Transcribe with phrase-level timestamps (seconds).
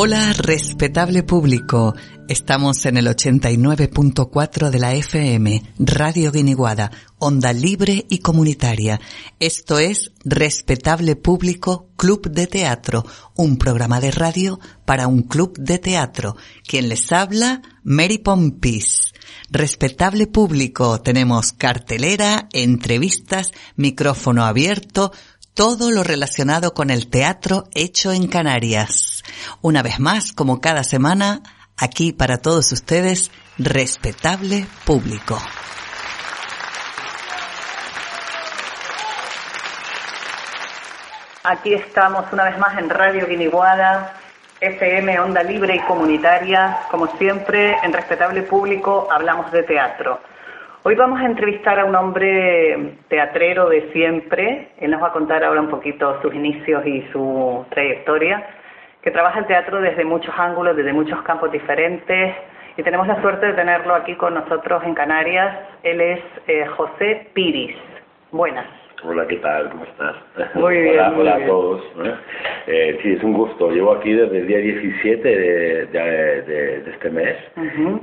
[0.00, 1.92] Hola, respetable público.
[2.28, 9.00] Estamos en el 89.4 de la FM, Radio Guiniguada, onda libre y comunitaria.
[9.40, 15.80] Esto es Respetable Público Club de Teatro, un programa de radio para un club de
[15.80, 16.36] teatro.
[16.64, 19.12] Quien les habla, Mary Pompis.
[19.50, 25.10] Respetable público, tenemos cartelera, entrevistas, micrófono abierto,
[25.58, 29.24] todo lo relacionado con el teatro hecho en Canarias.
[29.60, 31.42] Una vez más, como cada semana,
[31.76, 35.36] aquí para todos ustedes, respetable público.
[41.42, 44.14] Aquí estamos una vez más en Radio Guiniguada,
[44.60, 46.82] FM Onda Libre y Comunitaria.
[46.88, 50.20] Como siempre, en Respetable Público hablamos de teatro.
[50.88, 54.70] Hoy vamos a entrevistar a un hombre teatrero de siempre.
[54.78, 58.42] Él nos va a contar ahora un poquito sus inicios y su trayectoria,
[59.02, 62.34] que trabaja el teatro desde muchos ángulos, desde muchos campos diferentes.
[62.78, 65.58] Y tenemos la suerte de tenerlo aquí con nosotros en Canarias.
[65.82, 67.76] Él es eh, José Piris.
[68.32, 68.87] Buenas.
[69.04, 69.68] Hola, ¿qué tal?
[69.70, 70.16] ¿Cómo estás?
[70.54, 70.94] Muy bien.
[70.94, 71.44] hola, muy hola bien.
[71.48, 71.82] a todos.
[72.66, 72.98] ¿eh?
[73.02, 73.70] Sí, es un gusto.
[73.70, 77.36] Llevo aquí desde el día 17 de, de- de- de este mes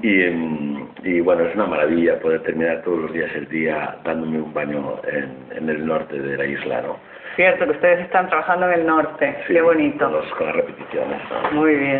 [0.02, 4.40] y, mm, y bueno, es una maravilla poder terminar todos los días el día dándome
[4.42, 6.98] un baño en, en el norte de la isla, ¿no?
[7.36, 9.36] Cierto que ustedes están trabajando en el norte.
[9.48, 10.06] Sí, Qué bonito.
[10.06, 11.18] Con, los- con las repeticiones.
[11.30, 11.52] ¿no?
[11.60, 12.00] Muy bien.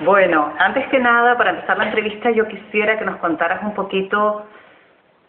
[0.00, 4.44] Bueno, antes que nada, para empezar la entrevista, yo quisiera que nos contaras un poquito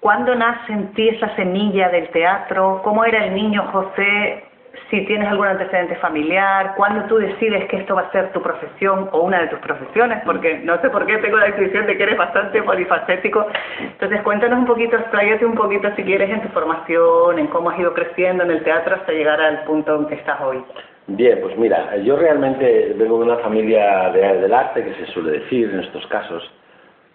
[0.02, 4.44] cuándo nace en ti esa semilla del teatro, cómo era el niño José,
[4.89, 9.09] si tienes algún antecedente familiar, cuándo tú decides que esto va a ser tu profesión
[9.13, 12.03] o una de tus profesiones, porque no sé por qué tengo la intuición de que
[12.03, 13.47] eres bastante polifacético.
[13.79, 17.79] Entonces, cuéntanos un poquito, expláyate un poquito si quieres en tu formación, en cómo has
[17.79, 20.62] ido creciendo en el teatro hasta llegar al punto en que estás hoy.
[21.07, 25.31] Bien, pues mira, yo realmente vengo de una familia de- del arte, que se suele
[25.39, 26.50] decir en estos casos.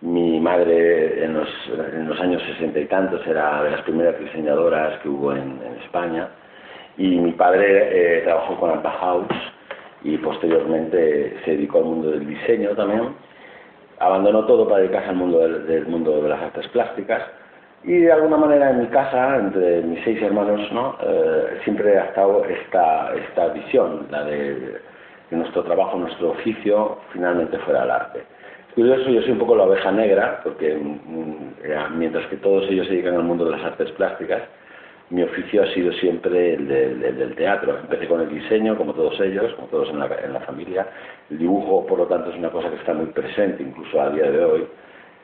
[0.07, 5.33] Mi madre en los, años sesenta y tantos era de las primeras diseñadoras que hubo
[5.33, 6.29] en, en España
[6.97, 9.27] y mi padre eh, trabajó con Alta House
[10.05, 13.17] y posteriormente se dedicó al mundo del diseño también.
[13.99, 17.23] Abandonó todo para dedicarse al mundo del, del mundo de las artes plásticas
[17.83, 20.97] y de alguna manera en mi casa, entre mis seis hermanos, ¿no?
[21.03, 24.81] Eh, siempre ha estado esta, esta visión, la de
[25.29, 28.36] que nuestro trabajo, nuestro oficio, finalmente fuera el arte.
[28.77, 32.87] Curioso, yo soy un poco la oveja negra, porque mm, eh, mientras que todos ellos
[32.87, 34.43] se dedican al mundo de las artes plásticas,
[35.09, 37.79] mi oficio ha sido siempre el, del- el del teatro.
[37.79, 40.87] Empecé con el diseño, como todos ellos, como todos en la, en la familia.
[41.31, 44.31] El dibujo, por lo tanto, es una cosa que está muy presente, incluso a día
[44.31, 44.67] de hoy,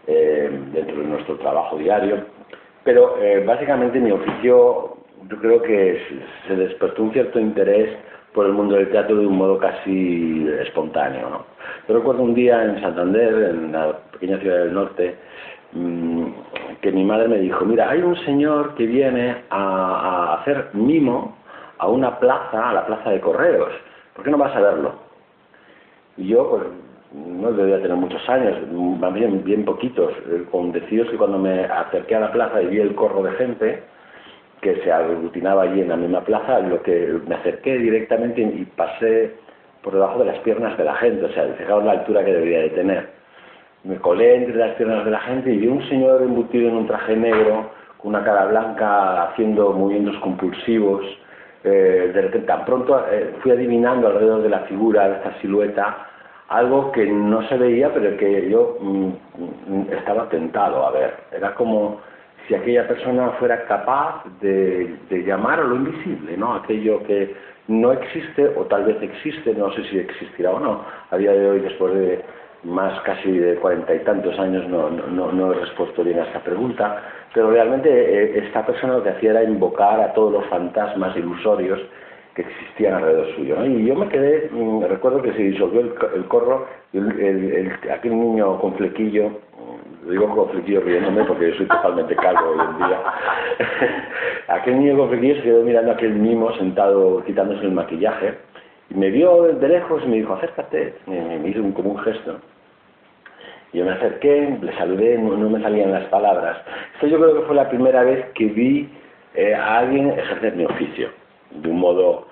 [0.06, 2.24] eh, dentro de nuestro trabajo diario.
[2.84, 4.96] Pero eh, básicamente mi oficio,
[5.28, 6.00] yo creo que
[6.48, 7.90] se despertó un cierto interés
[8.34, 11.28] por el mundo del teatro de un modo casi espontáneo.
[11.28, 11.44] ¿no?
[11.88, 15.16] Yo recuerdo un día en Santander, en la pequeña ciudad del norte,
[15.72, 16.26] mm,
[16.80, 21.36] que mi madre me dijo, mira, hay un señor que viene a, hacer mimo
[21.78, 23.72] a una plaza, a la plaza de correos,
[24.14, 24.94] ¿por qué no vas a verlo?
[26.16, 26.62] Y yo, pues,
[27.14, 30.12] no debía tener muchos años, más bien, bien poquitos,
[30.50, 33.82] con deciros que cuando me acerqué a la plaza y vi el corro de gente
[34.62, 39.32] que se aglutinaba allí en la misma plaza, lo que me acerqué directamente y pasé
[39.82, 42.60] por debajo de las piernas de la gente, o sea, fijaos la altura que debería
[42.60, 43.22] de tener
[43.84, 46.86] me colé entre las piernas de la gente y vi un señor embutido en un
[46.86, 51.04] traje negro, con una cara blanca, haciendo movimientos compulsivos.
[51.64, 56.08] Eh, de repente, tan pronto eh, fui adivinando alrededor de la figura, de esta silueta,
[56.48, 61.14] algo que no se veía, pero que yo mm, mm, estaba tentado a ver.
[61.32, 62.00] Era como
[62.48, 66.54] si aquella persona fuera capaz de, de llamar a lo invisible, ¿no?
[66.54, 67.34] Aquello que
[67.68, 70.84] no existe o tal vez existe, no sé si existirá o no.
[71.10, 72.20] A día de hoy, después de
[72.64, 76.40] más casi de cuarenta y tantos años no, no, no, he respuesto bien a esta
[76.40, 77.02] pregunta,
[77.34, 81.80] pero realmente eh, esta persona lo que hacía era invocar a todos los fantasmas ilusorios
[82.34, 83.56] que existían alrededor suyo.
[83.58, 83.66] ¿no?
[83.66, 87.90] Y yo me quedé, mm, recuerdo que se disolvió el, el corro, el, el- el-
[87.90, 89.51] aquel niño con flequillo, lo
[90.08, 93.00] digo con flequillo riéndome porque soy totalmente calvo hoy en día,
[94.48, 98.34] aquel niño con flequillo se quedó mirando a aquel mimo sentado quitándose el maquillaje,
[98.90, 102.38] y me vio de lejos y me dijo, acércate, me, me hizo como un gesto.
[103.72, 106.58] Yo me acerqué, le saludé, no, no me salían las palabras.
[106.94, 108.88] Esto yo creo que fue la primera vez que vi
[109.34, 111.08] eh, a alguien ejercer mi oficio,
[111.52, 112.26] de un modo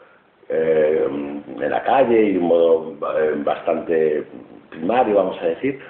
[0.50, 4.24] eh, en la calle y de un modo eh, bastante
[4.68, 5.80] primario, vamos a decir,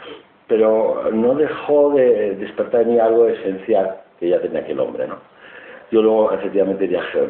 [0.50, 5.14] pero no dejó de despertar en mí algo esencial que ya tenía aquel hombre, ¿no?
[5.92, 7.20] Yo luego, efectivamente, viajé,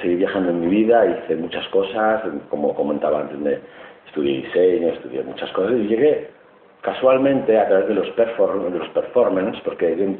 [0.00, 3.60] seguí viajando en mi vida, hice muchas cosas, como comentaba antes,
[4.06, 6.28] estudié diseño, estudié muchas cosas y llegué
[6.80, 10.16] casualmente a través de los, perform de los performance, porque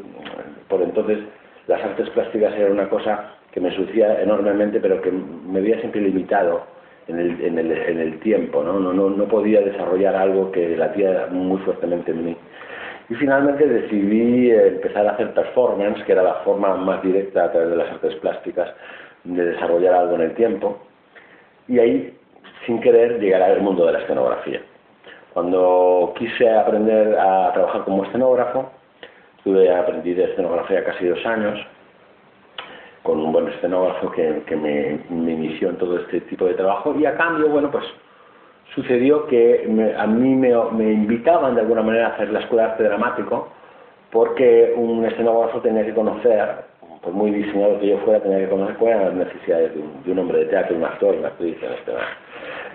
[0.69, 1.21] por entonces
[1.69, 6.03] las artes plásticas era una cosa que me sucía enormemente, pero que me había siempre
[6.03, 6.65] limitado
[7.09, 8.79] en el, en el, en el tiempo, ¿no?
[8.79, 9.11] No, ¿no?
[9.11, 12.37] no podía desarrollar algo que latía muy fuertemente en mí.
[13.09, 17.71] Y finalmente decidí empezar a hacer performance, que era la forma más directa a través
[17.71, 18.71] de las artes plásticas
[19.25, 20.79] de desarrollar algo en el tiempo.
[21.69, 22.17] Y ahí,
[22.67, 24.63] sin querer, llegar al mundo de la escenografía.
[25.33, 28.71] Cuando quise aprender a trabajar como escenógrafo,
[29.39, 31.59] estuve aprendí de escenografía casi dos años,
[33.03, 36.95] con un buen escenógrafo que, que me, me, inició en todo este tipo de trabajo
[36.99, 37.85] y a cambio, bueno, pues
[38.75, 39.65] sucedió que
[39.99, 43.49] a mí me, me, invitaban de alguna manera a hacer la escuela de arte dramático
[44.11, 46.49] porque un escenógrafo tenía que conocer,
[47.03, 50.03] por muy diseñado que yo fuera, tenía que conocer cuáles eran las necesidades de un,
[50.05, 51.93] de un hombre de teatro, un actor, una actriz en este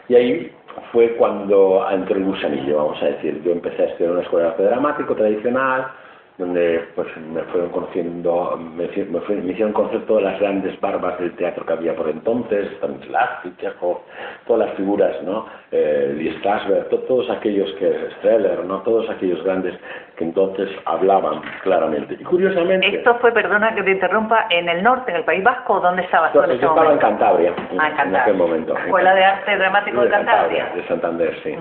[0.10, 0.52] Y ahí
[0.92, 3.42] fue cuando entró el gusanillo, vamos a decir.
[3.44, 5.88] Yo empecé a estudiar una escuela de arte dramático tradicional,
[6.38, 11.66] donde pues me fueron conociendo, me, me, hicieron conocer todas las grandes barbas del teatro
[11.66, 14.01] que había por entonces, Stanislavski, Chekhov,
[14.45, 15.48] todas las figuras, ¿no?
[15.72, 18.81] Eh, Lee Strasberg, todos aquellos que, Streller, ¿no?
[18.81, 19.74] Todos aquellos grandes
[20.16, 22.18] que entonces hablaban claramente.
[22.19, 22.88] Y curiosamente...
[22.88, 26.33] Esto fue, perdona que te interrumpa, en el norte, en el País Vasco, ¿dónde estabas
[26.33, 28.22] tú en ese Yo estaba en Cantabria, ah, en, Cantabria.
[28.22, 28.78] aquel momento.
[28.78, 30.72] Escuela de Arte Dramático de, Cantabria.
[30.75, 31.56] De Santander, sí.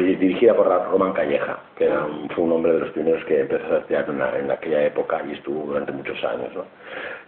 [0.00, 3.78] dirigida por Román Calleja, que era fue un hombre de los primeros que empezó a
[3.78, 6.54] hacer teatro en, aquella época y estuvo durante muchos años.
[6.54, 6.64] ¿no?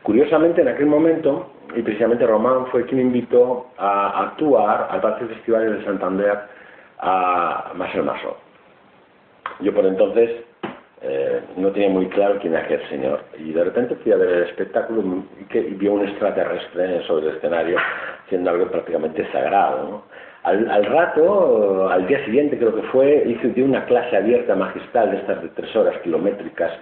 [0.02, 5.78] Curiosamente, en aquel momento, y precisamente Román fue quien invitó a, actuar al Parque Festival
[5.78, 6.38] de Santander
[6.98, 8.36] a Marcel Massot.
[9.60, 10.44] Yo por entonces
[11.02, 14.28] eh, no tenía muy claro quién era aquel señor y de repente fui a ver
[14.28, 17.78] el espectáculo y, que, y vi un extraterrestre sobre el escenario
[18.24, 19.88] haciendo algo prácticamente sagrado.
[19.88, 20.02] ¿no?
[20.48, 25.42] Al, rato, al día siguiente creo que fue, hice una clase abierta magistral de estas
[25.42, 26.72] de tres horas kilométricas,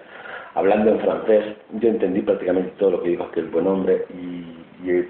[0.54, 1.56] hablando en francés.
[1.72, 4.44] Yo entendí prácticamente todo lo que dijo aquel buen hombre y,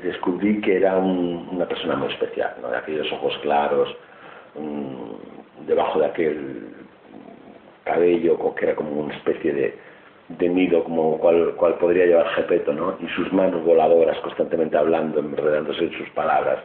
[0.03, 2.71] descubrí que era una persona muy especial, ¿no?
[2.71, 3.95] de aquellos ojos claros,
[5.67, 6.69] debajo de aquel
[7.85, 9.75] cabello que era como una especie de,
[10.31, 12.97] de nido como cual, cual podría llevar Gepeto, ¿no?
[13.01, 16.61] y sus manos voladoras constantemente hablando, enredándose en sus palabras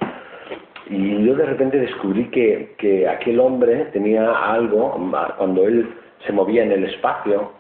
[0.92, 4.92] y yo de repente descubrí que, que aquel hombre tenía algo,
[5.38, 5.90] cuando él
[6.26, 7.54] se movía en el espacio,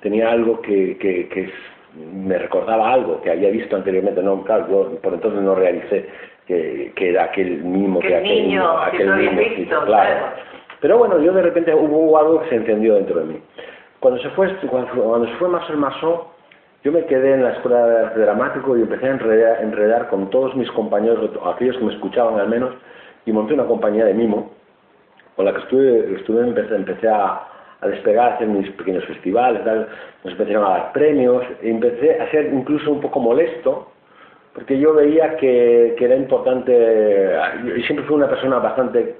[0.00, 1.52] tenía algo que, que,
[1.94, 4.22] me recordaba algo que había visto anteriormente.
[4.22, 6.06] No, claro, yo por entonces no realicé
[6.46, 10.26] que, que era aquel mismo que, aquel niño, aquel niño, visto, claro.
[10.80, 13.40] Pero bueno, yo de repente hubo algo que se encendió dentro de mí.
[14.00, 16.33] Cuando se fue, cuando, cuando se fue el Masó,
[16.84, 20.70] yo me quedé en la escuela de dramático y empecé a enredar, con todos mis
[20.72, 22.74] compañeros, aquellos que me escuchaban al menos,
[23.24, 24.52] y monté una compañía de mimo,
[25.34, 27.48] con la que estuve, estuve empecé, empecé a,
[27.82, 29.62] despegar, a mis pequeños festivales,
[30.24, 33.90] nos empezaron a dar premios, empecé a ser incluso un poco molesto,
[34.52, 37.34] porque yo veía que, que era importante,
[37.76, 39.16] y siempre fui una persona bastante,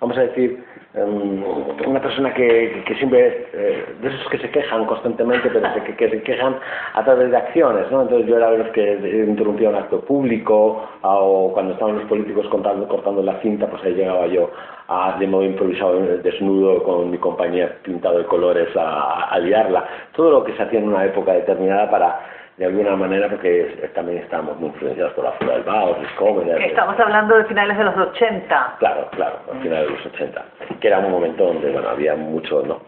[0.00, 0.64] vamos a decir,
[0.94, 6.08] una persona que, que siempre, eh, de esos que se quejan constantemente, pero que, que,
[6.08, 6.56] se quejan
[6.94, 8.02] a través de acciones, ¿no?
[8.02, 8.94] Entonces yo era de los que
[9.28, 13.94] interrumpía un acto público, o cuando estaban los políticos cortando, cortando la cinta, pues ahí
[13.94, 14.50] llegaba yo
[14.88, 19.84] a, de modo improvisado, desnudo, con mi compañía pintado de colores, a, a liarla.
[20.16, 24.18] Todo lo que se hacía en una época determinada para de alguna manera porque también
[24.18, 27.96] estamos muy influenciados por la fuga del Baos, los Estamos hablando de finales de los
[27.96, 28.76] 80.
[28.80, 30.44] Claro, claro, a finales de los 80,
[30.80, 32.80] que era un momento donde, bueno, había mucho, ¿no?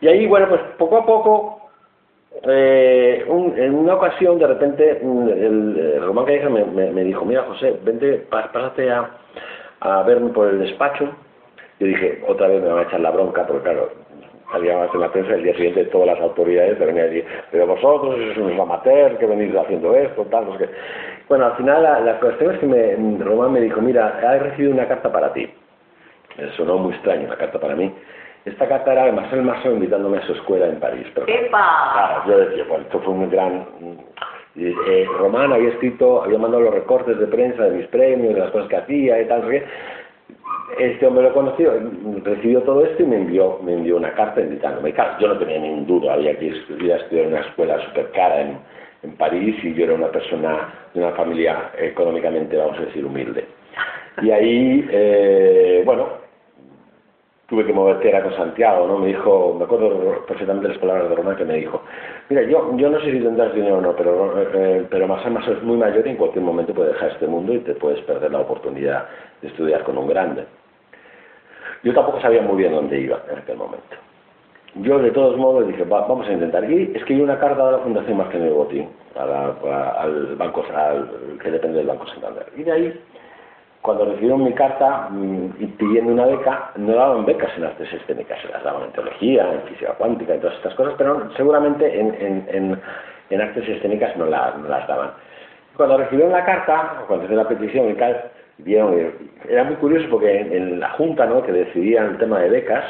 [0.00, 1.70] Y ahí, bueno, pues poco a poco,
[2.42, 8.26] eh, en una ocasión, de repente, el, Román Calleja me, me, dijo, mira, José, vente,
[8.28, 9.08] pásate a,
[9.80, 11.08] a verme por el despacho.
[11.78, 13.90] Yo dije, otra vez me van a echar la bronca, porque claro,
[14.50, 18.16] salíamos en la prensa el día siguiente todas las autoridades venían a decir, pero vosotros
[18.16, 20.68] sois unos amateurs que venís haciendo esto, tal, no sé
[21.28, 24.86] Bueno, al final la, cuestión es que me, Román me dijo, mira, he recibido una
[24.86, 25.48] carta para ti.
[26.36, 27.92] Me sonó muy extraño la carta para mí.
[28.44, 31.06] Esta carta era de Marcel Marceau invitándome a su escuela en París.
[31.14, 31.26] Pero,
[31.94, 33.66] Claro, yo decía, bueno, esto fue un gran...
[34.58, 38.50] Eh, Román había escrito, había mandado los recortes de prensa de mis premios, de las
[38.52, 39.64] cosas que hacía y tal, no sé
[40.78, 41.72] este hombre lo conoció,
[42.24, 44.92] recibió todo esto y me envió, me envió una carta invitándome.
[44.92, 48.58] Claro, yo no tenía ningún duda, había que estudiar en una escuela súper cara en,
[49.02, 53.44] en París y yo era una persona de una familia económicamente, vamos a decir, humilde.
[54.22, 56.08] Y ahí, eh, bueno,
[57.48, 58.98] tuve que mover tierra con Santiago, ¿no?
[58.98, 61.82] Me dijo, me acuerdo perfectamente las palabras de Román que me dijo,
[62.28, 65.46] mira, yo, yo no sé si tendrás dinero o no, pero, eh, pero más menos
[65.48, 68.30] es muy mayor y en cualquier momento puedes dejar este mundo y te puedes perder
[68.32, 69.06] la oportunidad
[69.42, 70.44] de estudiar con un grande.
[71.82, 73.96] Yo tampoco sabía muy bien dónde iba en aquel momento.
[74.76, 76.70] Yo, de todos modos, dije, vamos a intentar.
[76.70, 81.86] Y escribí una carta a la Fundación Martín Botín, al banco, al, que depende del
[81.86, 82.46] Banco Santander.
[82.56, 83.00] Y de ahí
[83.86, 88.48] cuando recibieron mi carta mm, pidiendo una beca, no daban becas en artes escénicas, se
[88.48, 93.68] las daban en teología, en física cuántica, y todas estas cosas, pero seguramente en, artes
[93.68, 95.12] escénicas no, las daban.
[95.76, 99.12] Cuando recibieron la carta, cuando hice la petición y tal, vieron,
[99.48, 101.42] era muy curioso porque en, la junta ¿no?
[101.42, 102.84] que decidía el tema de becas,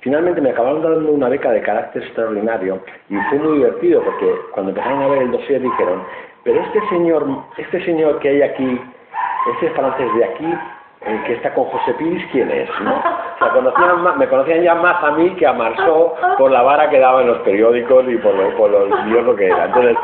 [0.00, 4.72] finalmente me acabaron dando una beca de carácter extraordinario y fue muy divertido porque cuando
[4.72, 6.02] empezaron a ver el dossier dijeron,
[6.44, 8.80] pero este señor, este señor que hay aquí
[9.50, 10.54] ese francés de aquí,
[11.06, 12.68] el que está con José Piris, ¿quién es?
[14.18, 17.28] me conocían ya más a mí que a Marceau por la vara que daba en
[17.28, 19.64] los periódicos y por, lo, por los que era.
[19.64, 19.96] Entonces,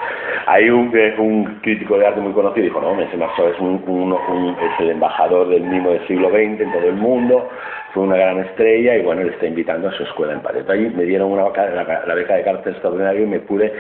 [0.47, 4.17] hay un, un crítico de arte muy conocido dijo, no, ese Marceau es, un,
[4.61, 7.49] es el embajador del mimo del siglo XX en todo el mundo,
[7.95, 10.65] fue una gran estrella y bueno, le está invitando a su escuela en París.
[10.69, 13.73] Ahí me dieron una la, la beca de cartel extraordinario y me pude,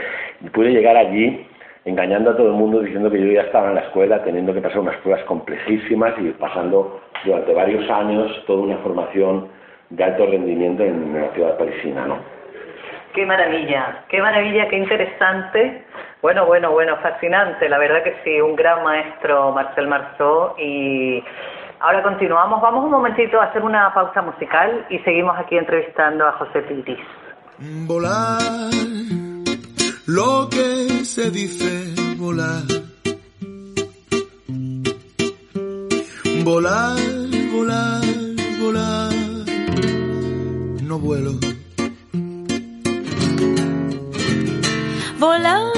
[0.53, 1.48] pude llegar allí
[1.85, 4.61] engañando a todo el mundo diciendo que yo ya estaba en la escuela teniendo que
[4.61, 9.49] pasar unas pruebas complejísimas y pasando durante varios años toda una formación
[9.90, 12.18] de alto rendimiento en la ciudad parisina, ¿no?
[13.14, 15.85] Qué maravilla, qué maravilla, qué interesante.
[16.20, 21.25] Bueno, bueno, bueno, fascinante, la verdad que sí, un gran maestro Marcel Marceau y
[21.80, 22.61] ahora continuamos.
[22.61, 26.99] Vamos un momentito a hacer una pausa musical y seguimos aquí entrevistando a José Piris.
[27.87, 28.38] Volar
[30.09, 32.65] lo que se dice volar.
[36.45, 36.99] Volar,
[37.53, 38.05] volar,
[38.59, 39.12] volar,
[40.83, 41.35] no vuelo.
[45.19, 45.77] Volar,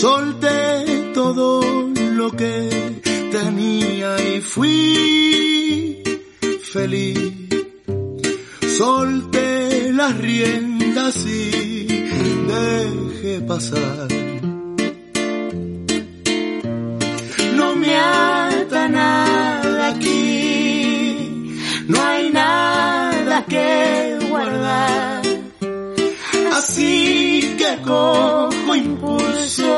[0.00, 1.60] Solté todo
[2.14, 6.02] lo que tenía y fui
[6.72, 7.32] feliz.
[8.78, 11.86] Solté las riendas y
[12.54, 14.08] dejé pasar.
[17.56, 21.52] No me ata nada aquí,
[21.88, 25.20] no hay nada que guardar
[26.60, 29.69] así que cojo impulso.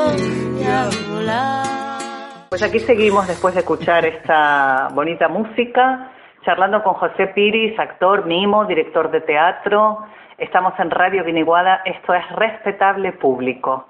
[2.53, 6.11] Pues aquí seguimos después de escuchar esta bonita música,
[6.45, 10.05] charlando con José Piris, actor, mimo, director de teatro.
[10.37, 13.87] Estamos en Radio Guiniguada, esto es Respetable Público.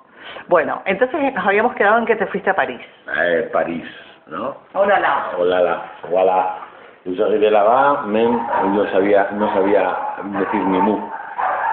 [0.48, 2.80] Bueno, entonces nos habíamos quedado en que te fuiste a París.
[3.18, 3.84] Eh, París,
[4.28, 4.56] ¿no?
[4.72, 5.32] Hola, la.
[5.38, 5.92] Hola, la.
[6.10, 6.56] Hola.
[7.04, 9.94] Yo de la même, no sabía, no sabía
[10.40, 11.02] decir ni mu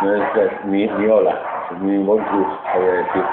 [0.02, 1.38] no es ni, ni hola,
[1.78, 3.24] ni buen voy decir.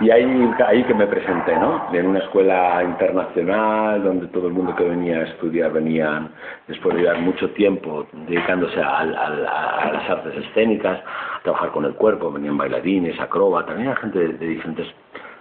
[0.00, 1.92] Y ahí, ahí que me presenté, ¿no?
[1.92, 6.30] En una escuela internacional donde todo el mundo que venía a estudiar venían
[6.68, 12.32] después de llevar mucho tiempo dedicándose a, las artes escénicas, a trabajar con el cuerpo,
[12.32, 14.86] venían bailarines, acróbatas, venía gente de, diferentes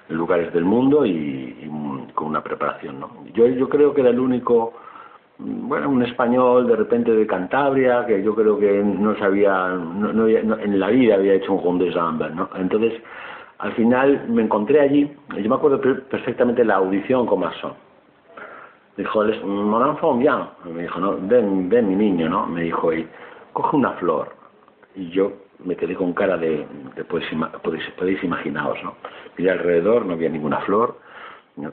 [0.10, 3.12] lugares del mundo y, y, con una preparación, ¿no?
[3.34, 4.74] Yo, yo creo que era el único
[5.40, 10.80] bueno, un español de repente de Cantabria, que yo creo que no sabía, no, en
[10.80, 12.50] la vida había hecho un Ronde de Zambert, ¿no?
[12.56, 13.02] Entonces,
[13.60, 17.74] al final me encontré allí, yo me acuerdo perfectamente la audición con Masson.
[18.98, 20.40] Dijo, enfant, bien.
[20.76, 22.46] Me dijo, no, ven, ven mi niño, ¿no?
[22.46, 23.08] Me dijo, y
[23.54, 24.36] coge una flor.
[24.94, 25.32] Y yo
[25.64, 26.68] me quedé con cara de,
[26.98, 27.32] de podéis,
[27.64, 28.96] podéis, podéis imaginaos, ¿no?
[29.38, 30.98] Miré alrededor, no había ninguna flor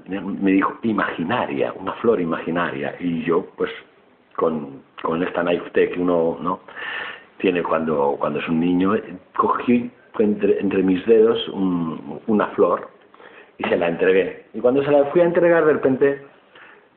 [0.08, 3.70] me dijo imaginaria, una flor imaginaria, y yo pues
[4.36, 6.60] con, con esta naivete que uno no
[7.38, 8.94] tiene cuando, cuando es un niño,
[9.36, 11.48] cogí entre, entre mis dedos
[12.26, 12.88] una flor
[13.58, 14.46] y se la entregué.
[14.54, 16.22] Y cuando se la fui a entregar, de repente,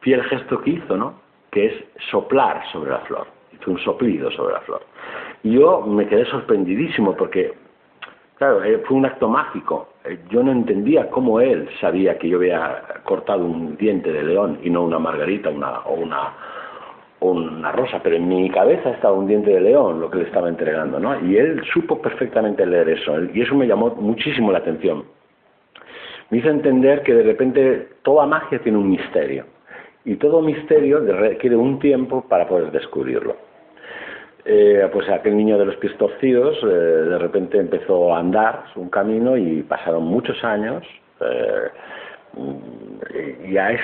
[0.03, 1.19] vi el gesto que hizo, ¿no?
[1.51, 1.73] Que es
[2.11, 3.27] soplar sobre la flor.
[3.53, 4.81] Hizo un soplido sobre la flor.
[5.43, 7.53] Y yo me quedé sorprendidísimo porque,
[8.39, 9.89] claro, eh, fue un acto mágico.
[10.03, 14.59] Eh, yo no entendía cómo él sabía que yo había cortado un diente de león
[14.63, 16.33] y no una margarita una, o una
[17.21, 20.47] una rosa, pero en mi cabeza estaba un diente de león lo que le estaba
[20.47, 21.19] entregando, ¿no?
[21.27, 25.03] Y él supo perfectamente leer eso, y eso me llamó muchísimo la atención
[26.29, 29.45] me hizo entender que de repente toda magia tiene un misterio
[30.05, 33.35] y todo misterio requiere un tiempo para poder descubrirlo.
[34.45, 38.89] Eh, pues aquel niño de los pies torcidos eh, de repente empezó a andar un
[38.89, 40.83] camino y pasaron muchos años.
[41.21, 41.69] Eh,
[43.51, 43.81] ya, es,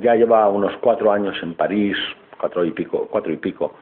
[0.00, 1.96] ya lleva unos cuatro años en París,
[2.38, 3.74] cuatro y pico, cuatro y pico,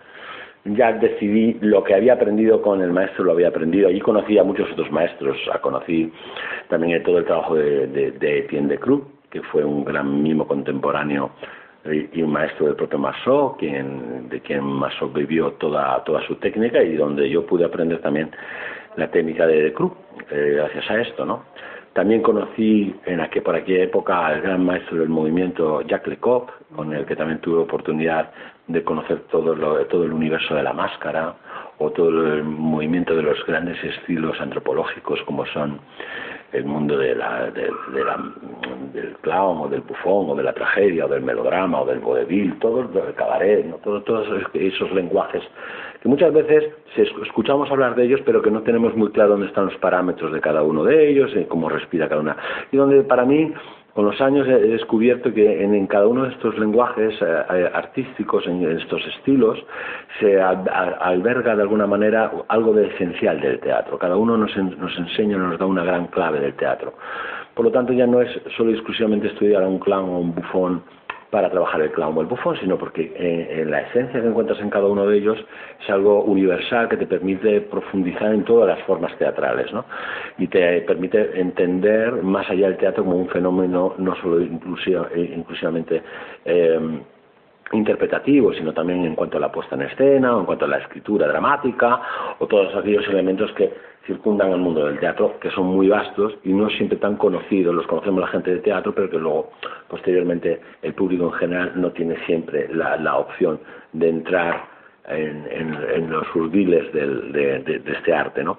[0.65, 3.89] ya decidí lo que había aprendido con el maestro, lo había aprendido.
[3.89, 5.39] Allí conocí a muchos otros maestros.
[5.63, 6.13] Conocí
[6.69, 11.31] también todo el trabajo de, de, Etienne de Cruz, que fue un gran mimo contemporáneo
[11.85, 16.83] y un maestro del propio Massot, quien, de quien Massot vivió toda, toda su técnica
[16.83, 18.31] y donde yo pude aprender también
[18.97, 19.93] la técnica de De Cruz,
[20.31, 21.45] eh, gracias a esto, ¿no?
[21.93, 26.93] También conocí en aquel, por aquella época al gran maestro del movimiento Jacques Lecoq, con
[26.95, 28.31] el que también tuve oportunidad
[28.69, 29.55] de conocer todo,
[29.87, 31.35] todo el universo de la máscara
[31.79, 35.81] o todo el movimiento de los grandes estilos antropológicos como son
[36.53, 37.71] el mundo de la, de,
[38.05, 38.19] la,
[38.93, 42.59] del clown o del bufón o de la tragedia o del melodrama o del vodevil,
[42.59, 43.77] todo el cabaret, ¿no?
[43.77, 45.43] todo, todos esos lenguajes
[46.01, 49.67] que muchas veces escuchamos hablar de ellos pero que no tenemos muy claro dónde están
[49.67, 52.37] los parámetros de cada uno de ellos, y cómo respira cada una.
[52.73, 53.53] Y donde para mí
[54.01, 58.47] con los años he descubierto que en, cada uno de estos lenguajes eh, eh, artísticos,
[58.47, 59.59] en, estos estilos,
[60.19, 63.99] se alberga de alguna manera algo de esencial del teatro.
[63.99, 66.95] Cada uno nos, nos enseña, nos da una gran clave del teatro.
[67.53, 70.83] Por lo tanto, ya no es solo exclusivamente estudiar a un clown o un bufón
[71.31, 74.69] para trabajar el clown o el bufón, sino porque eh, la esencia que encuentras en
[74.69, 75.39] cada uno de ellos
[75.81, 79.85] es algo universal que te permite profundizar en todas las formas teatrales, ¿no?
[80.39, 86.03] Y te permite entender más allá del teatro como un fenómeno no solo eh, inclusivamente
[86.45, 87.01] eh,
[87.73, 90.79] interpretativo, sino también en cuanto a la puesta en escena, o en cuanto a la
[90.79, 92.01] escritura dramática,
[92.39, 93.73] o todos aquellos elementos que
[94.11, 97.87] circundan el mundo del teatro, que son muy vastos y no siempre tan conocidos, los
[97.87, 99.51] conocemos la gente de teatro, pero que luego,
[99.89, 103.61] posteriormente, el público en general no tiene siempre la, la opción
[103.93, 104.71] de entrar
[105.09, 108.43] en, los urdiles de, este arte.
[108.43, 108.59] ¿no?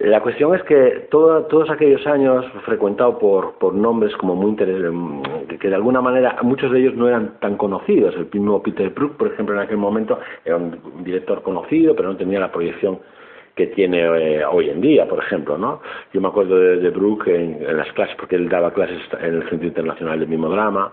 [0.00, 5.74] La cuestión es que todos aquellos años frecuentado por, nombres como muy interesantes, que de
[5.74, 8.14] alguna manera muchos de ellos no eran tan conocidos.
[8.16, 12.16] El mismo Peter Brook, por ejemplo, en aquel momento era un director conocido, pero no
[12.16, 12.98] tenía la proyección
[13.54, 15.80] que tiene eh, hoy en día, por ejemplo, ¿no?
[16.12, 19.48] Yo me acuerdo de, de Brook en, las clases, porque él daba clases en el
[19.48, 20.92] Centro Internacional del Mimodrama,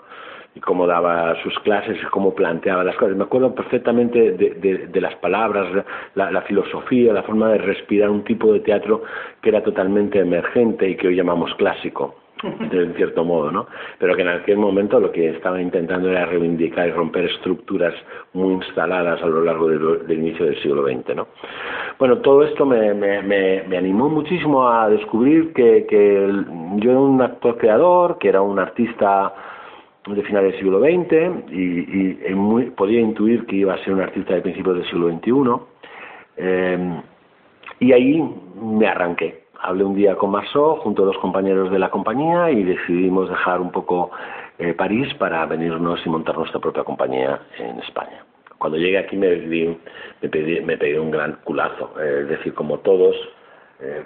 [0.54, 3.16] y cómo daba sus clases cómo planteaba las cosas.
[3.16, 8.52] Me acuerdo perfectamente de, de, las palabras, la, filosofía, la forma de respirar un tipo
[8.52, 9.04] de teatro
[9.42, 12.16] que era totalmente emergente y que hoy llamamos clásico,
[12.72, 13.68] en cierto modo, ¿no?
[14.00, 17.94] Pero que en aquel momento lo que estaba intentando era reivindicar y romper estructuras
[18.34, 21.28] muy instaladas a lo largo del, inicio del siglo XX, ¿no?
[22.00, 25.86] Bueno, todo esto me, me, me, animó muchísimo a descubrir que,
[26.78, 29.34] yo era un actor creador, que era un artista
[30.08, 34.42] de finales del siglo XX y, podía intuir que iba a ser un artista de
[34.42, 35.64] principios del siglo XXI.
[36.38, 37.02] Eh,
[37.80, 38.24] y ahí
[38.62, 39.41] me arranqué.
[39.62, 43.62] Hablé un día con Marceau junto a dos compañeros de la compañía y decidimos dejar
[43.62, 44.12] un poco
[44.58, 48.26] eh, París para venirnos y montar nuestra propia compañía en España.
[48.58, 49.30] Cuando llegué aquí me,
[50.30, 53.16] pedí, me pedí un gran culazo, eh, es decir, como todos,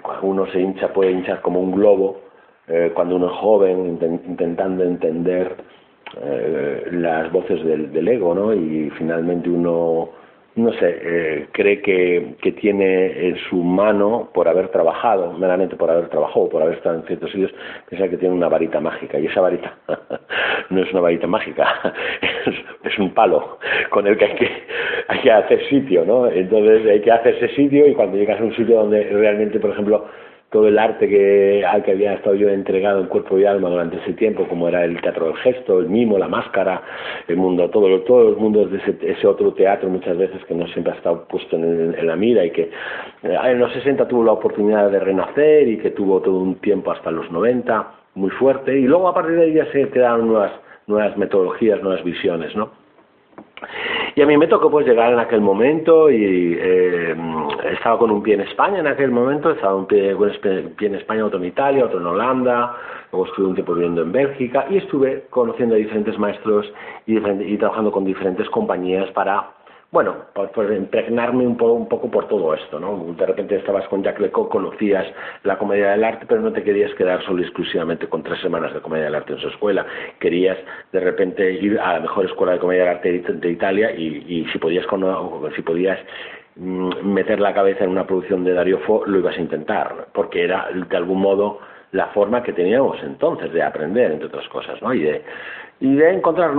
[0.00, 2.22] cuando uno se hincha puede hinchar como un globo,
[2.94, 5.54] cuando uno es joven intentando entender
[6.14, 8.54] eh, las voces del, del, ego, ¿no?
[8.54, 10.10] Y finalmente uno,
[10.56, 15.90] no sé, eh, cree que, que, tiene en su mano, por haber trabajado, meramente por
[15.90, 17.52] haber trabajado, por haber estado en ciertos sitios,
[17.90, 19.18] piensa que tiene una varita mágica.
[19.18, 19.76] Y esa varita
[20.70, 21.66] no es una varita mágica,
[22.46, 23.58] es, es, un palo
[23.90, 24.50] con el que hay, que
[25.08, 26.26] hay que hacer sitio, ¿no?
[26.26, 30.06] Entonces hay que hacerse sitio y cuando llegas a un sitio donde realmente, por ejemplo,
[30.56, 33.98] todo el arte que, al que había estado yo entregado en cuerpo y alma durante
[33.98, 36.80] ese tiempo, como era el teatro del gesto, el mimo, la máscara,
[37.28, 40.94] el mundo, todo, todos los mundos de ese, otro teatro muchas veces que no siempre
[40.94, 42.70] ha estado puesto en, la mira y que
[43.22, 46.90] eh, en los 60 tuvo la oportunidad de renacer y que tuvo todo un tiempo
[46.90, 50.52] hasta los 90 muy fuerte y luego a partir de ahí ya se crearon nuevas,
[50.86, 52.85] nuevas metodologías, nuevas visiones, ¿no?
[54.14, 57.14] Y a mí me tocó pues llegar en aquel momento y eh,
[57.72, 60.94] estaba con un pie en España en aquel momento, estaba un pie, un pie en
[60.96, 62.76] España, otro en Italia, otro en Holanda,
[63.12, 66.70] luego estuve un tiempo viviendo en Bélgica y estuve conociendo a diferentes maestros
[67.06, 69.50] y, y trabajando con diferentes compañías para
[69.96, 73.14] bueno, por, impregnarme un poco, un poco por todo esto, ¿no?
[73.16, 75.06] De repente estabas con Jacques Lecoq, conocías
[75.42, 78.82] la comedia del arte, pero no te querías quedar solo exclusivamente con tres semanas de
[78.82, 79.86] comedia del arte en su escuela.
[80.20, 80.58] Querías
[80.92, 84.58] de repente ir a la mejor escuela de comedia del arte de, Italia y, si
[84.58, 84.84] podías,
[85.54, 85.98] si podías
[86.56, 90.44] mm, meter la cabeza en una producción de Dario Fo, lo ibas a intentar, porque
[90.44, 91.58] era de algún modo
[91.92, 94.92] la forma que teníamos entonces de aprender, entre otras cosas, ¿no?
[94.92, 95.22] Y de,
[95.78, 96.52] y de encontrar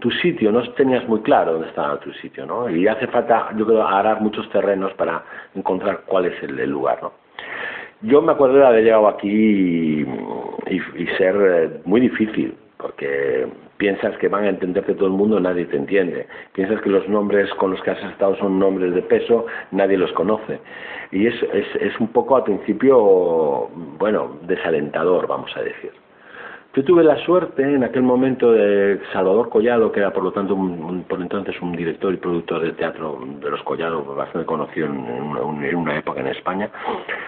[0.00, 2.68] tu sitio, no tenías muy claro dónde estaba tu sitio, ¿no?
[2.68, 5.22] Y hace falta, yo creo, arar muchos terrenos para
[5.54, 7.12] encontrar cuál es el, lugar, ¿no?
[8.02, 9.28] Yo me acuerdo de haber llegado aquí
[10.66, 15.64] y, ser eh, muy difícil, porque piensas que van a entenderte todo el mundo, nadie
[15.66, 16.26] te entiende.
[16.52, 20.12] Piensas que los nombres con los que has estado son nombres de peso, nadie los
[20.12, 20.60] conoce.
[21.12, 23.68] Y es, es, es un poco al principio,
[23.98, 25.92] bueno, desalentador, vamos a decir.
[26.78, 30.56] Yo tuve la suerte en aquel momento de Salvador Collado, que era por lo tanto
[31.08, 34.94] por entonces un director y productor de teatro de los Collado, bastante conocido en
[35.74, 36.70] una, época en España,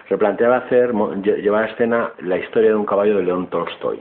[0.09, 0.93] se planteaba hacer,
[1.25, 3.99] llevar a escena la historia de un caballo de León Tolstoy,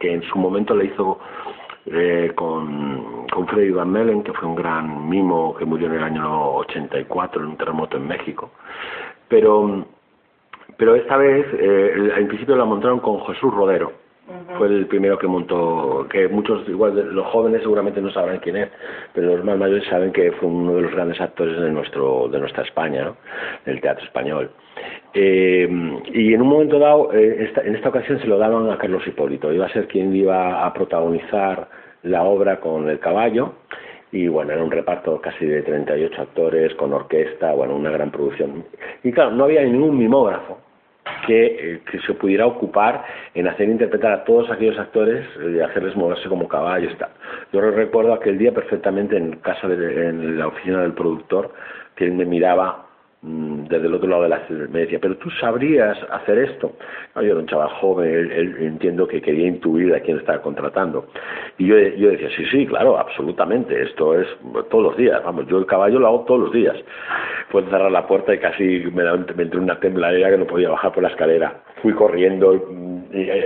[0.00, 1.20] que en su momento le hizo
[1.86, 6.02] eh, con, con Freddy Van Mellen, que fue un gran mimo que murió en el
[6.02, 8.50] año 84 en un terremoto en México.
[9.28, 9.86] Pero,
[10.76, 14.07] pero esta vez, eh, en principio la montaron con Jesús Rodero,
[14.56, 18.68] fue el primero que montó, que muchos, igual los jóvenes seguramente no sabrán quién es,
[19.14, 22.38] pero los más mayores saben que fue uno de los grandes actores de nuestro de
[22.38, 23.12] nuestra España,
[23.64, 24.50] del teatro español.
[25.14, 25.68] Eh,
[26.12, 29.52] y en un momento dado, eh, en esta ocasión se lo daban a Carlos Hipólito,
[29.52, 31.68] iba a ser quien iba a protagonizar
[32.02, 33.54] la obra con el caballo,
[34.12, 38.64] y bueno, era un reparto casi de 38 actores, con orquesta, bueno, una gran producción.
[39.02, 40.58] Y claro, no había ningún mimógrafo,
[41.28, 46.28] eh, que, se pudiera ocupar en hacer interpretar a todos aquellos actores y hacerles moverse
[46.28, 46.92] como caballos.
[47.52, 51.52] Yo recuerdo aquel día perfectamente en casa de, en la oficina del productor
[51.96, 52.87] que él me miraba
[53.20, 56.72] desde el otro lado de la me decía, pero tú sabrías hacer esto.
[57.16, 61.06] yo era un chaval joven, él, entiendo que quería intuir a quién estaba contratando.
[61.58, 64.28] Y yo, yo decía, sí, sí, claro, absolutamente, esto es
[64.70, 66.76] todos los días, vamos, yo el caballo lo hago todos los días.
[67.50, 69.02] Fue cerrar la puerta y casi me,
[69.34, 71.62] me entró una tembladera que no podía bajar por la escalera.
[71.82, 72.98] Fui corriendo mm,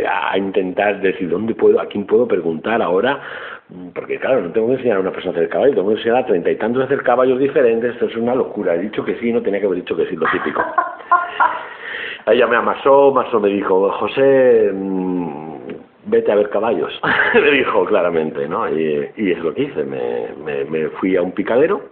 [0.07, 3.21] a intentar decir, ¿dónde puedo, a quién puedo preguntar ahora
[3.95, 6.19] porque claro, no tengo que enseñar a una persona a hacer caballo, tengo que enseñar
[6.19, 8.75] a treinta y tantos a hacer caballos diferentes, esto es una locura.
[8.75, 10.63] He dicho que sí, no tenía que haber dicho que sí, lo típico.
[12.27, 15.43] Ella me amasó, Maso me dijo, José, mm,
[16.07, 16.93] vete a ver caballos,
[17.35, 18.69] me dijo claramente, ¿no?
[18.69, 21.83] Y, es lo que hice, me, me, fui a un picadero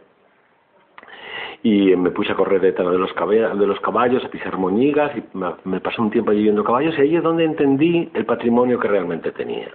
[1.63, 5.37] y me puse a correr detrás de los, de los caballos, a pisar moñigas y
[5.37, 8.79] me, me pasé un tiempo allí viendo caballos y ahí es donde entendí el patrimonio
[8.79, 9.69] que realmente tenía.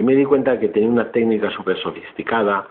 [0.00, 2.66] Y me di cuenta que tenía una técnica súper sofisticada,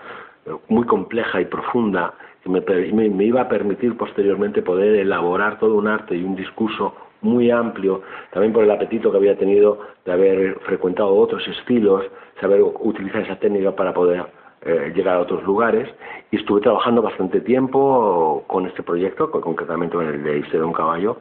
[0.68, 2.12] muy compleja y profunda,
[2.42, 2.60] que me,
[3.08, 8.02] me, iba a permitir posteriormente poder elaborar todo un arte y un discurso muy amplio,
[8.32, 12.04] también por el apetito que había tenido de haber frecuentado otros estilos,
[12.42, 14.26] saber utilizar esa técnica para poder
[14.63, 15.88] eh, llegar a otros lugares.
[16.32, 21.18] Y estuve trabajando bastante tiempo con este proyecto, concretamente con el de de un caballo,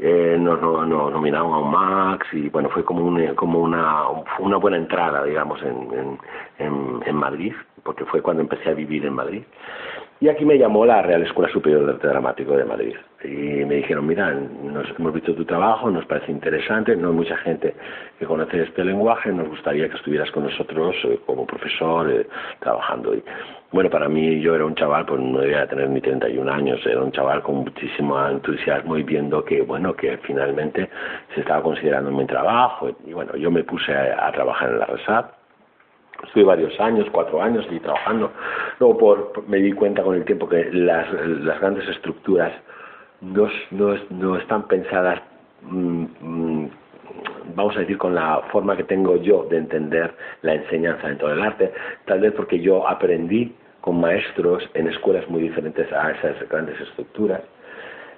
[0.00, 4.04] eh, nos, nominaron a un Max y bueno, fue como, un, como una,
[4.38, 6.18] una buena entrada, digamos, en,
[6.58, 9.42] en, en Madrid, porque fue cuando empecé a vivir en Madrid.
[10.22, 12.94] Y aquí me llamó la Real Escuela Superior de Arte Dramático de Madrid.
[13.24, 17.38] Y me dijeron, mira, nos, hemos visto tu trabajo, nos parece interesante, no hay mucha
[17.38, 17.74] gente
[18.18, 22.26] que conoce este lenguaje, nos gustaría que estuvieras con nosotros eh, como profesor eh,
[22.58, 23.14] trabajando.
[23.14, 23.22] Y,
[23.72, 27.02] bueno, para mí yo era un chaval, pues no debía tener ni 31 años, era
[27.02, 30.90] un chaval con muchísimo entusiasmo y viendo que, bueno, que finalmente
[31.34, 32.90] se estaba considerando mi trabajo.
[33.06, 35.39] Y bueno, yo me puse a, trabajar en la RESAP
[36.24, 38.30] Estuve varios años, cuatro años y trabajando.
[38.78, 42.52] Luego por, me di cuenta con el tiempo que las, las grandes estructuras
[43.20, 45.20] no, no, no están pensadas,
[45.62, 46.70] mm, mm,
[47.54, 51.42] vamos a decir, con la forma que tengo yo de entender la enseñanza dentro del
[51.42, 51.72] arte.
[52.06, 57.40] Tal vez porque yo aprendí con maestros en escuelas muy diferentes a esas grandes estructuras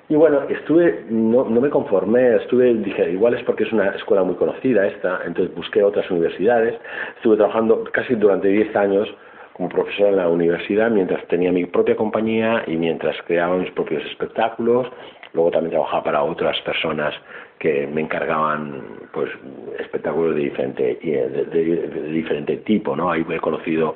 [0.08, 4.22] y bueno, estuve, no, no me conformé, estuve, dije, igual es porque es una escuela
[4.24, 6.78] muy conocida esta, entonces busqué otras universidades,
[7.16, 9.08] estuve trabajando casi durante 10 años
[9.52, 14.04] como profesor en la universidad mientras tenía mi propia compañía y mientras creaba mis propios
[14.06, 14.88] espectáculos.
[15.34, 17.14] Luego también trabajaba para otras personas
[17.62, 19.30] que me encargaban pues
[19.78, 23.94] espectáculos de diferente de, diferente tipo no ahí he conocido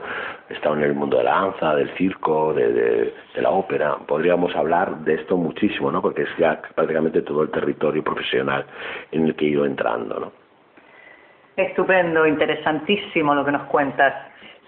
[0.48, 3.96] he estado en el mundo de la danza del circo de, de, la ópera.
[4.06, 8.64] Podríamos hablar de esto muchísimo no porque es ya prácticamente todo el territorio profesional
[9.10, 10.32] en el que he ido entrando no
[11.56, 14.14] estupendo interesantísimo lo que nos cuentas.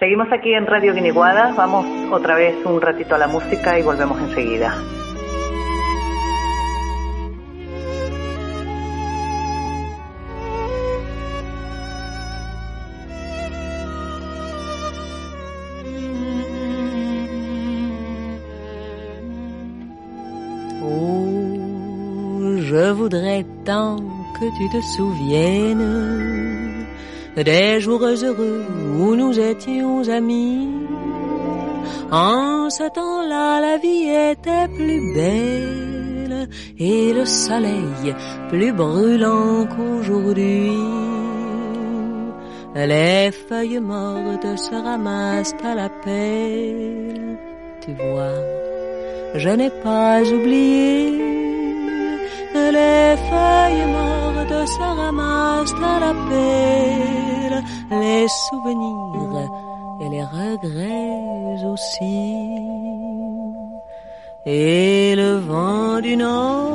[0.00, 1.52] Seguimos aquí en Radio Guiniguada.
[1.56, 4.74] Vamos otra vez un ratito a la música y volvemos enseguida
[24.58, 26.86] tu te souviennes
[27.36, 28.64] des jours heureux
[28.98, 30.68] où nous étions amis.
[32.10, 38.14] En ce temps-là, la vie était plus belle et le soleil
[38.48, 40.72] plus brûlant qu'aujourd'hui.
[42.74, 47.38] Les feuilles mortes se ramassent à la pelle.
[47.82, 48.34] Tu vois,
[49.34, 51.38] je n'ai pas oublié
[52.54, 54.27] les feuilles mortes
[54.66, 56.12] se ramassent à la
[57.90, 59.50] les souvenirs
[60.00, 62.20] et les regrets aussi.
[64.46, 66.68] Et le vent du nord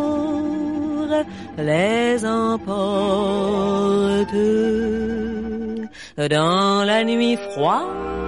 [1.58, 2.76] les emporte
[6.18, 8.23] dans la nuit froide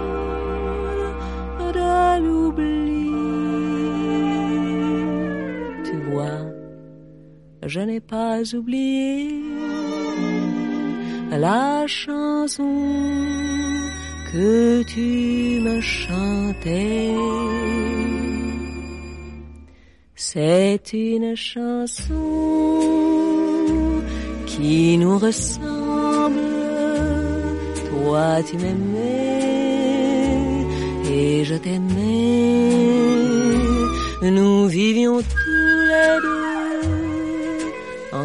[7.67, 9.41] je n'ai pas oublié
[11.31, 12.63] la chanson
[14.31, 17.15] que tu me chantais.
[20.15, 22.13] C'est une chanson
[24.45, 26.39] qui nous ressemble.
[27.89, 29.85] Toi tu m'aimais
[31.11, 32.55] et je t'aimais.
[34.21, 35.54] Nous vivions tous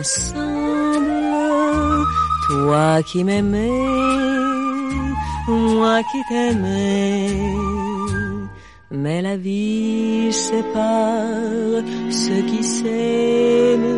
[0.01, 1.13] ensemble,
[2.47, 3.69] toi qui m'aimais,
[5.49, 7.29] moi qui t'aimais.
[8.91, 13.89] Mais la vie sépare ceux qui s'aiment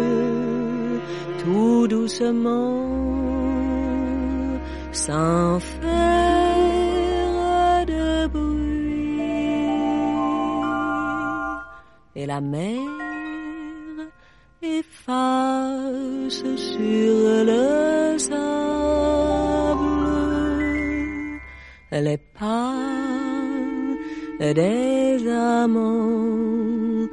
[1.42, 2.88] tout doucement,
[4.92, 5.86] sans faire
[7.86, 9.20] de bruit.
[12.14, 13.01] Et la mer
[16.56, 18.42] sur le sable
[21.92, 22.74] les pas
[24.40, 27.08] des amants.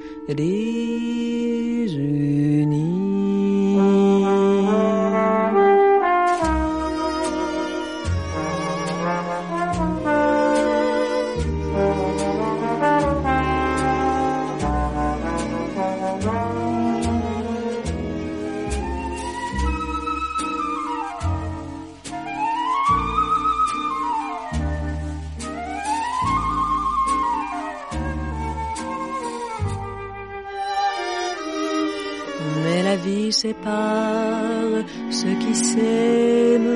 [33.41, 36.69] Sépare ceux qui s'aiment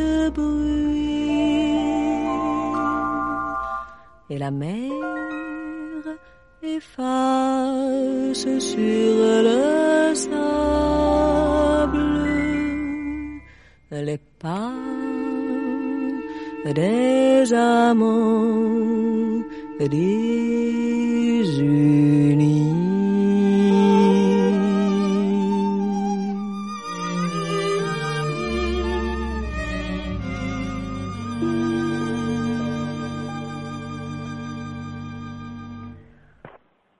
[0.00, 1.76] de bruit.
[4.30, 4.90] Et la mer
[6.62, 9.16] efface sur
[9.48, 11.39] le sable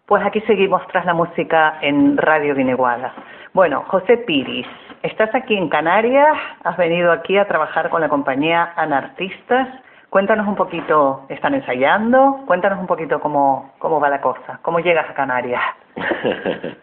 [0.07, 3.15] Pues aquí seguimos tras la música en Radio Vineguada.
[3.55, 4.67] Bueno, José Piris,
[5.03, 9.69] estás aquí en Canarias, has venido aquí a trabajar con la compañía Anartistas.
[10.11, 12.43] Cuéntanos un poquito, ¿están ensayando?
[12.47, 15.63] Cuéntanos un poquito cómo, cómo va la cosa, cómo llegas a Canarias.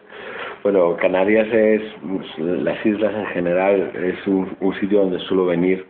[0.64, 1.82] bueno, Canarias es,
[2.38, 5.86] las islas en general, es un, sitio donde suelo venir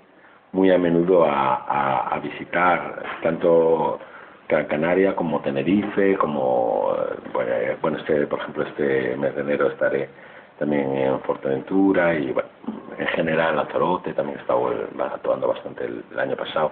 [0.52, 4.00] muy a menudo a, a visitar, tanto
[4.50, 6.96] Gran Canaria como Tenerife, como,
[7.82, 10.10] bueno, este, por ejemplo, este mes de enero estaré
[10.60, 12.50] también en Fuerteventura y bueno,
[12.98, 14.72] en general, Lanzarote también estaba
[15.12, 16.72] actuando bastante el, año pasado.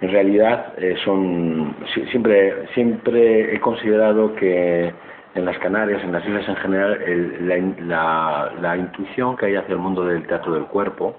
[0.00, 1.74] En realidad, eh, son
[2.10, 4.92] siempre, siempre he considerado que
[5.34, 9.80] en las Canarias, en las islas en general, la, la, intuición que hay hacia el
[9.80, 11.16] mundo del teatro del cuerpo,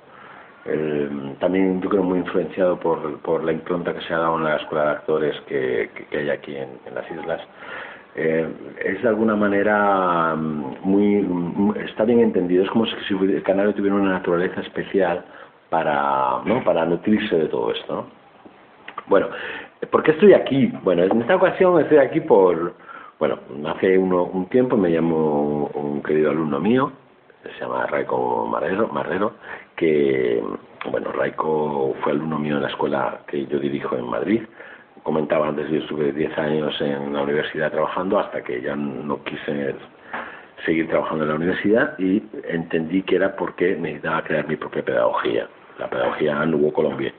[1.40, 4.58] también yo creo muy influenciado por, por la impronta que se ha dado en la
[4.58, 7.42] escuela de actores que, que, hay aquí en, en las islas,
[8.20, 8.48] eh,
[8.84, 13.96] es de alguna manera mm, muy, está bien entendido es como si el canario tuviera
[13.96, 15.24] una naturaleza especial
[15.70, 18.08] para no para nutrirse de todo esto
[19.06, 19.28] bueno
[19.92, 20.74] ¿por qué estoy aquí?
[20.84, 22.74] bueno en esta ocasión estoy aquí por
[23.20, 26.92] bueno hace uno, un tiempo me llamó un querido alumno mío
[27.44, 29.34] se llama Raico Marrero, Marrero
[29.76, 30.44] que
[30.90, 34.42] bueno Raico fue alumno mío en la escuela que yo dirijo en Madrid
[35.08, 39.74] comentaba antes, yo estuve 10 años en la universidad trabajando hasta que ya no quise
[40.66, 45.48] seguir trabajando en la universidad y entendí que era porque necesitaba crear mi propia pedagogía,
[45.80, 47.14] la pedagogía Nouveau Colombier.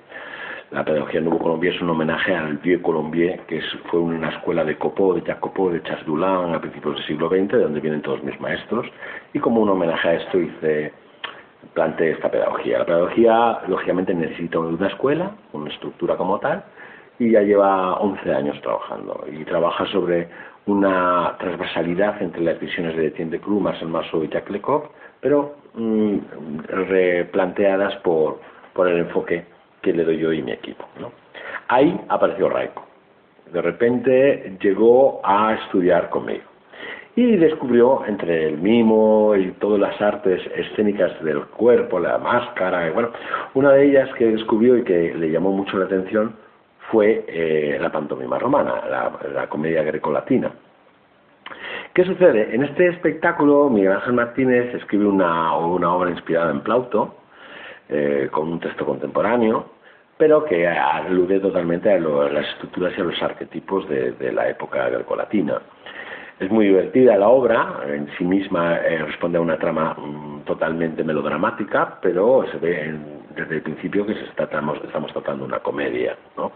[0.70, 4.76] La pedagogía Nouveau Colombier es un homenaje al Vieux Colombier, que fue una escuela de
[4.76, 8.22] Copo, de Copo, de Charles Dulin a principios del siglo XX, de donde vienen todos
[8.22, 8.86] mis maestros,
[9.32, 10.92] y como un homenaje a esto hice
[11.72, 12.80] planteé esta pedagogía.
[12.80, 16.62] La pedagogía, lógicamente, necesita una escuela, una estructura como tal,
[17.18, 20.28] y ya lleva 11 años trabajando y trabaja sobre
[20.66, 25.56] una transversalidad entre las visiones de Etienne de Cruz, Marcel Marceau y Jacques Lecoq, pero
[25.74, 26.18] mm,
[26.68, 28.40] replanteadas por,
[28.74, 29.44] por el enfoque
[29.82, 30.84] que le doy yo y mi equipo.
[31.68, 32.84] Ahí apareció Raiko.
[33.52, 36.44] De repente llegó a estudiar conmigo
[37.16, 43.10] y descubrió entre el mimo y todas las artes escénicas del cuerpo, la máscara, bueno,
[43.54, 46.36] una de ellas que descubrió y que le llamó mucho la atención
[46.90, 48.82] fue eh, la pantomima romana,
[49.34, 50.50] la, comedia grecolatina.
[51.92, 52.54] ¿Qué sucede?
[52.54, 57.16] En este espectáculo Miguel Ángel Martínez escribe una, obra inspirada en Plauto,
[57.88, 59.70] eh, con un texto contemporáneo,
[60.16, 65.60] pero que alude totalmente a, las estructuras y a los arquetipos de, la época grecolatina.
[66.38, 71.02] Es muy divertida la obra, en sí misma eh, responde a una trama mm, totalmente
[71.02, 74.80] melodramática, pero se ve en desde el principio que estamos,
[75.12, 76.52] tratando una comedia, ¿no?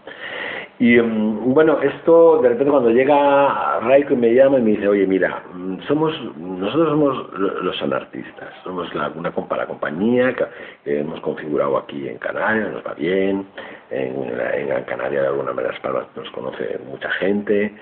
[0.79, 4.87] Y mm, bueno, esto de repente cuando llega Raiko y me llama y me dice,
[4.87, 10.45] oye, mira, mm, somos nosotros somos los anartistas, somos la, una compañía que,
[10.85, 13.45] hemos configurado aquí en Canarias, nos va bien,
[13.91, 15.77] en, en Canarias de alguna manera
[16.15, 17.73] nos conoce mucha gente,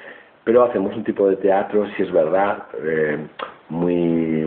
[0.43, 3.17] pero hacemos un tipo de teatro, si es verdad, eh,
[3.69, 4.43] muy,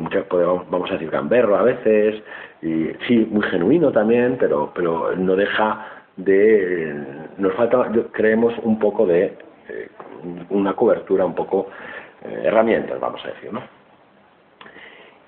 [0.70, 2.22] vamos a decir, gamberro a veces,
[2.64, 7.04] y sí, muy genuino también, pero, pero no deja de,
[7.36, 9.36] nos falta, creemos, un poco de
[9.68, 9.88] eh,
[10.48, 11.68] una cobertura, un poco
[12.22, 13.62] eh, herramientas, vamos a decir, ¿no?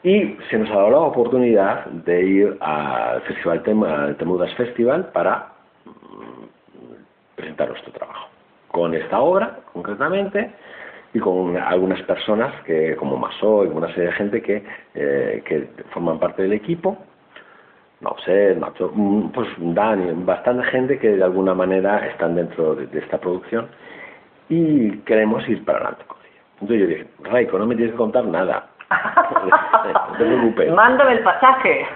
[0.02, 5.52] Y se nos ha dado la oportunidad de ir al Festival al Temudas Festival para
[5.84, 8.28] mm, presentar nuestro trabajo.
[8.68, 10.52] Con esta obra, concretamente,
[11.12, 15.68] y con algunas personas que como Masó y una serie de gente que, eh, que
[15.90, 16.96] forman parte del equipo
[18.00, 23.18] no sé, mm, pues Dani, bastante gente que de alguna manera están dentro de, esta
[23.18, 23.68] producción
[24.48, 26.42] y queremos ir para adelante con ella.
[26.60, 28.66] Entonces yo dije, Raiko, no me tienes que contar nada.
[28.90, 30.72] no te preocupes.
[30.72, 31.86] Mándame el pasaje.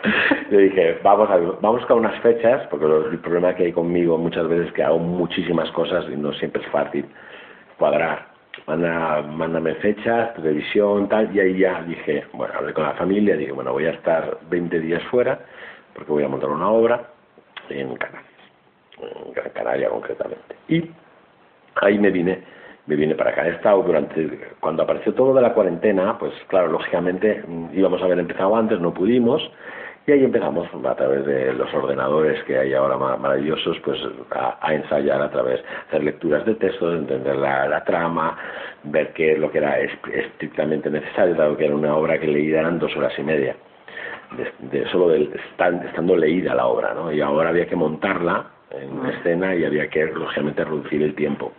[0.51, 4.49] Yo dije, vamos a, vamos buscar unas fechas, porque el problema que hay conmigo muchas
[4.49, 7.07] veces es que hago muchísimas cosas y no siempre es fácil
[7.79, 8.31] cuadrar.
[8.67, 13.53] Manda, mándame fechas, televisión, tal, y ahí ya dije, bueno, hablé con la familia, dije,
[13.53, 15.39] bueno, voy a estar 20 días fuera,
[15.95, 17.11] porque voy a montar una obra
[17.69, 18.25] en Canarias,
[18.99, 20.57] en Gran Canaria concretamente.
[20.69, 20.91] Y
[21.77, 22.43] ahí me vine,
[22.87, 23.47] me vine para acá.
[23.47, 28.05] He estado durante, cuando apareció todo de la cuarentena, pues claro, lógicamente mm, íbamos a
[28.05, 29.43] haber empezado antes, no pudimos,
[30.07, 33.99] y ahí empezamos a través de los ordenadores que hay ahora maravillosos, pues
[34.31, 38.37] a, ensayar a través, hacer lecturas de textos, entender la, trama,
[38.85, 42.61] ver qué es lo que era estrictamente necesario, dado que era una obra que leía
[42.61, 43.55] eran dos horas y media
[44.71, 47.13] de, solo del, estando leída la obra, ¿no?
[47.13, 49.11] Y ahora había que montarla en ah.
[49.11, 51.53] escena y había que, lógicamente, reducir el tiempo.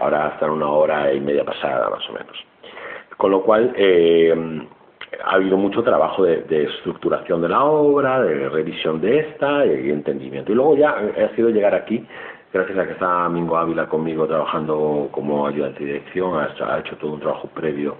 [0.00, 2.36] Ahora hasta una hora y media pasada, más o menos.
[3.16, 4.66] Con lo cual, eh,
[5.24, 10.52] ha habido mucho trabajo de, estructuración de la obra, de revisión de esta y entendimiento.
[10.52, 12.04] Y luego ya ha sido llegar aquí,
[12.52, 17.12] gracias a que está Mingo Ávila conmigo trabajando como ayudante de dirección, ha hecho todo
[17.12, 17.96] un trabajo previo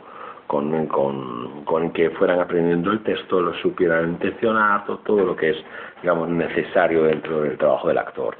[0.46, 5.56] con, con, con, que fueran aprendiendo el texto, lo supieran intencionar, todo, lo que es,
[6.02, 8.36] digamos, necesario dentro del trabajo del actor.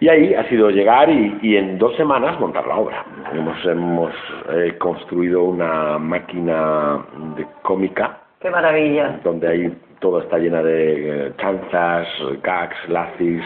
[0.00, 3.04] Y ahí ha sido llegar y, y, en dos semanas montar la obra.
[3.32, 4.12] Hemos, hemos
[4.50, 6.98] eh, construido una máquina
[7.36, 8.18] de cómica.
[8.40, 9.20] ¡Qué maravilla!
[9.24, 12.06] Donde hay todo está llena de chanzas,
[12.42, 13.42] gags, lazis,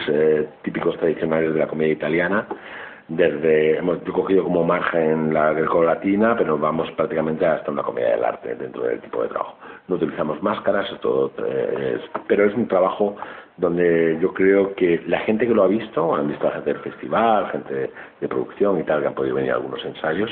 [0.63, 2.45] típicos tradicionales de la comedia italiana
[3.11, 8.55] desde hemos cogido como margen la greco-latina, pero vamos prácticamente hasta una comedia del arte
[8.55, 9.57] dentro del tipo de trabajo.
[9.89, 11.33] No utilizamos máscaras, todo,
[12.29, 13.17] pero es un trabajo
[13.57, 16.83] donde yo creo que la gente que lo ha visto, han visto a gente del
[16.83, 17.91] festival, gente
[18.21, 20.31] de, producción y tal, que han podido venir a algunos ensayos,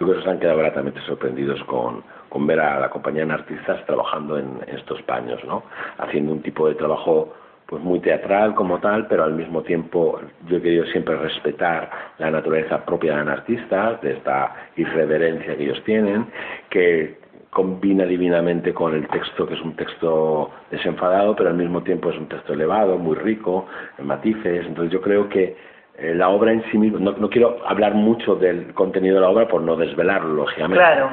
[0.00, 3.34] yo creo que se han quedado gratamente sorprendidos con, con ver a la compañía de
[3.34, 5.62] artistas trabajando en, en estos paños, ¿no?
[5.98, 7.34] haciendo un tipo de trabajo
[7.74, 12.30] pues muy teatral como tal, pero al mismo tiempo yo he querido siempre respetar la
[12.30, 16.24] naturaleza propia de los artistas, de esta irreverencia que ellos tienen,
[16.70, 17.18] que
[17.50, 22.16] combina divinamente con el texto, que es un texto desenfadado, pero al mismo tiempo es
[22.16, 23.66] un texto elevado, muy rico,
[23.98, 24.66] en matices.
[24.66, 25.56] Entonces yo creo que
[25.96, 29.46] eh, la obra en sí misma, no, quiero hablar mucho del contenido de la obra
[29.46, 30.82] por no desvelarlo, lógicamente.
[30.82, 31.10] Claro,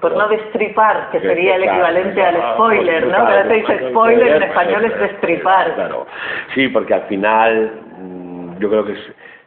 [0.00, 3.42] por no destripar, que sería el equivalente al spoiler, ¿no?
[3.42, 5.74] Se dice spoiler, en español es destripar.
[5.74, 6.06] Claro,
[6.54, 8.94] sí, porque al final mm, yo creo que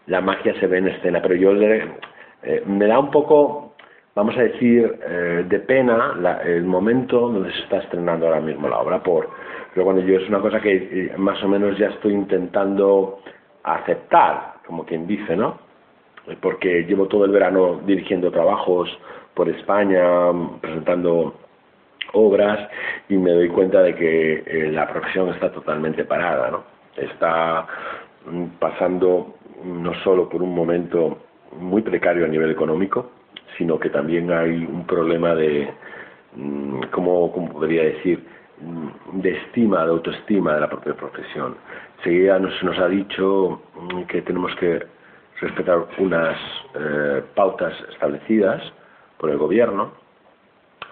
[0.05, 3.73] la magia se ve en escena, pero yo eh, me da un poco,
[4.13, 6.13] vamos a decir, eh, de pena
[6.45, 9.27] el momento donde se está estrenando ahora mismo la obra, por,
[9.73, 13.21] pero bueno, yo es una cosa que más o menos ya estoy intentando
[13.63, 15.57] aceptar, como quien dice, ¿no?
[16.41, 18.89] Porque llevo todo el verano dirigiendo trabajos
[19.33, 20.03] por España,
[20.61, 21.33] presentando
[22.13, 22.69] obras
[23.07, 26.63] y me doy cuenta de que eh, la profesión está totalmente parada, ¿no?
[26.97, 27.65] Está
[28.25, 31.17] mm, pasando no solo por un momento
[31.59, 33.11] muy precario a nivel económico,
[33.57, 35.69] sino que también hay un problema de,
[36.35, 41.55] mm, ¿cómo, cómo podría decir?, mm, de estima, de autoestima de la propia profesión.
[42.03, 44.85] Seguida nos, nos ha dicho mm, que tenemos que
[45.39, 46.37] respetar unas
[46.73, 48.61] eh, pautas establecidas
[49.17, 49.91] por el gobierno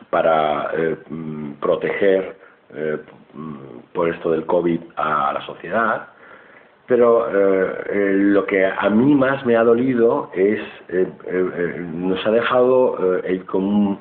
[0.09, 2.38] para eh, mm, proteger
[2.74, 2.99] eh,
[3.34, 3.55] mm,
[3.93, 6.07] por esto del COVID a la sociedad.
[6.88, 10.61] Pero lo que a mí más me ha dolido es,
[11.80, 12.95] nos ha dejado
[13.47, 13.97] con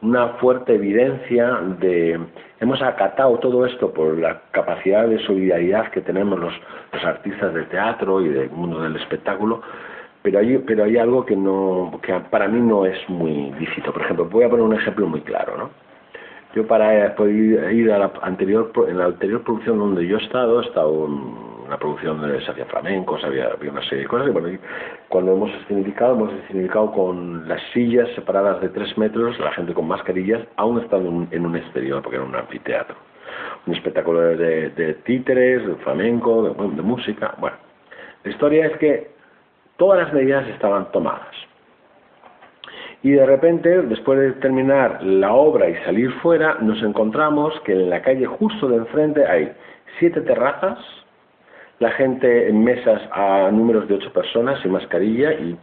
[0.00, 2.20] una fuerte evidencia de
[2.60, 6.52] hemos acatado todo esto por la capacidad de solidaridad que tenemos los,
[6.92, 9.62] los artistas del teatro y del mundo del espectáculo,
[10.22, 13.92] pero hay, pero hay algo que, no, que para mí no es muy lícito.
[13.92, 15.56] Por ejemplo, voy a poner un ejemplo muy claro.
[15.56, 15.70] ¿no?
[16.54, 20.62] Yo para poder ir a la anterior, en la anterior producción donde yo he estado,
[20.62, 21.08] he estado
[21.68, 24.28] una producción de se hacía flamenco, había, había una serie de cosas.
[24.28, 24.58] Y bueno,
[25.08, 29.86] cuando hemos escenificado, hemos escenificado con las sillas separadas de tres metros, la gente con
[29.86, 32.96] mascarillas, aún estando en un exterior, porque era un anfiteatro.
[33.66, 37.34] Un espectáculo de, títeres, de flamenco, de, de música.
[37.38, 37.56] Bueno,
[38.24, 39.10] la historia es que
[39.76, 41.36] todas las medidas estaban tomadas.
[43.02, 47.90] Y de repente, después de terminar la obra y salir fuera, nos encontramos que en
[47.90, 49.52] la calle justo de enfrente hay
[49.98, 50.78] siete terrazas,
[51.78, 55.56] la gente en mesas a números de ocho personas sin mascarilla y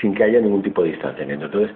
[0.00, 1.46] sin, que haya ningún tipo de distanciamiento.
[1.46, 1.70] Entonces,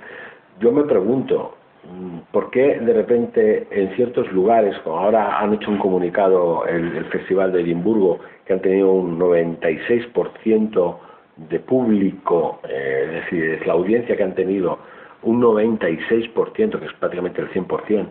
[0.60, 5.70] yo me pregunto, mm, ¿por qué de repente en ciertos lugares, como ahora han hecho
[5.70, 10.98] un comunicado el, el Festival de Edimburgo, que han tenido un 96%
[11.36, 14.78] de público, eh, es decir, es la audiencia que han tenido,
[15.22, 18.06] un 96%, que es prácticamente el 100%,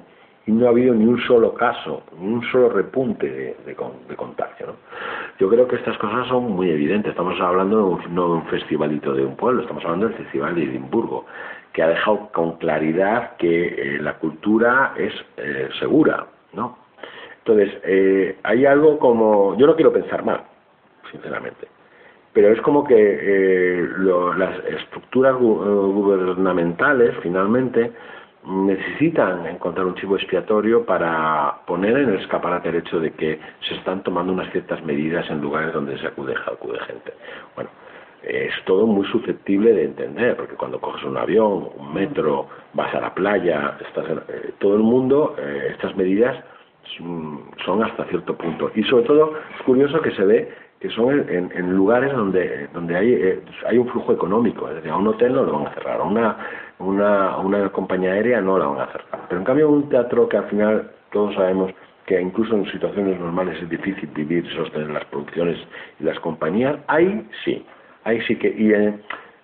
[0.47, 4.67] y no ha habido ni un solo caso, ni un solo repunte de, de, contagio.
[4.67, 4.73] ¿no?
[5.39, 7.11] Yo creo que estas cosas son muy evidentes.
[7.11, 11.25] Estamos hablando no de un festivalito de un pueblo, estamos hablando del Festival de Edimburgo,
[11.73, 16.25] que ha dejado con claridad que eh, la cultura es eh, segura.
[16.53, 16.77] ¿no?
[17.39, 19.57] Entonces, eh, hay algo como...
[19.57, 20.43] Yo no quiero pensar mal,
[21.11, 21.67] sinceramente
[22.37, 23.87] pero es como que eh,
[24.37, 27.91] las estructuras gubernamentales finalmente
[28.45, 33.75] necesitan encontrar un chivo expiatorio para poner en el escaparate el hecho de que se
[33.75, 37.13] están tomando unas ciertas medidas en lugares donde se acude, acude gente.
[37.55, 37.69] Bueno,
[38.23, 43.01] es todo muy susceptible de entender, porque cuando coges un avión, un metro, vas a
[43.01, 46.35] la playa, estás eh, todo el mundo, eh, estas medidas
[47.65, 48.71] son hasta cierto punto.
[48.75, 52.95] Y sobre todo es curioso que se ve que son en, en lugares donde, donde
[52.95, 55.73] hay, eh, hay un flujo económico, es decir, a un hotel no lo van a
[55.73, 56.38] cerrar, a una,
[56.80, 59.21] una, una compañía aérea no la van a cerrar.
[59.28, 61.71] Pero en cambio un teatro que al final todos sabemos
[62.05, 65.57] que incluso en situaciones normales es difícil vivir y sostener las producciones
[65.99, 67.65] y las compañías, ahí sí,
[68.05, 68.49] ahí sí que...
[68.49, 68.93] Y eh,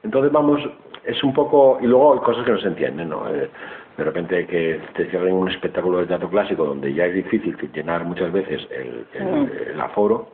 [0.04, 0.62] entonces vamos,
[1.04, 1.78] es un poco...
[1.82, 3.28] Y luego hay cosas que no se entienden, ¿no?
[3.30, 3.50] Eh,
[3.98, 8.06] de repente que te cierren un espectáculo de teatro clásico donde ya es difícil llenar
[8.06, 10.30] muchas veces el, el, el aforo,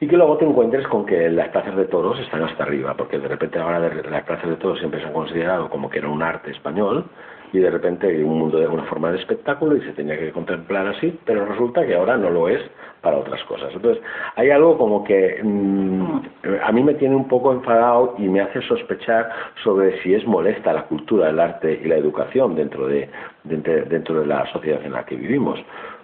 [0.00, 3.18] y que luego te encuentres con que las plazas de toros están hasta arriba, porque
[3.18, 6.22] de repente ahora las plazas de toros siempre se han considerado como que era un
[6.22, 7.04] arte español
[7.52, 10.86] y de repente un mundo de una forma de espectáculo y se tenía que contemplar
[10.86, 12.62] así, pero resulta que ahora no lo es
[13.02, 13.72] para otras cosas.
[13.74, 14.02] Entonces,
[14.36, 16.20] hay algo como que mm,
[16.62, 19.30] a mí me tiene un poco enfadado y me hace sospechar
[19.64, 23.08] sobre si es molesta la cultura, el arte y la educación dentro de,
[23.44, 25.58] dentro de la sociedad en la que vivimos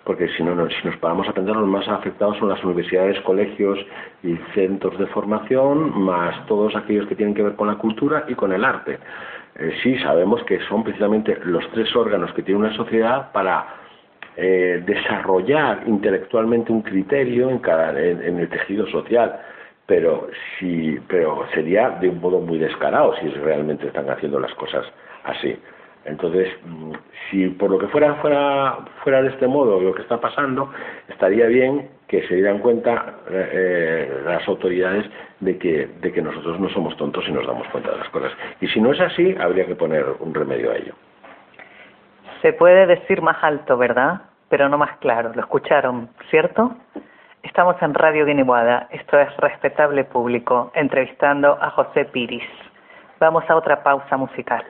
[0.06, 3.76] porque si no, si nos paramos a pensar, los más afectados son las universidades, colegios
[4.22, 8.34] y centros de formación, más todos aquellos que tienen que ver con la cultura y
[8.36, 9.00] con el arte.
[9.56, 13.66] Eh, sí, sabemos que son precisamente los tres órganos que tiene una sociedad para
[14.36, 19.40] eh, desarrollar intelectualmente un criterio en, cada, en, el tejido social,
[19.86, 20.28] pero,
[20.60, 24.86] sí, pero sería de un modo muy descarado si realmente están haciendo las cosas
[25.24, 25.56] así.
[26.06, 26.92] Entonces, mm,
[27.30, 30.70] si por lo que fuera fuera fuera de este modo lo que está pasando,
[31.08, 35.04] estaría bien que se dieran cuenta eh, eh, las autoridades
[35.40, 38.32] de que, de que nosotros no somos tontos y nos damos cuenta de las cosas.
[38.60, 40.94] Y si no es así, habría que poner un remedio a ello.
[42.42, 44.22] Se puede decir más alto, ¿verdad?
[44.48, 45.32] Pero no más claro.
[45.34, 46.76] ¿Lo escucharon, cierto?
[47.42, 48.88] Estamos en Radio Guiniguada.
[48.90, 52.44] Esto es Respetable Público, entrevistando a José Piris.
[53.18, 54.64] Vamos a otra pausa musical.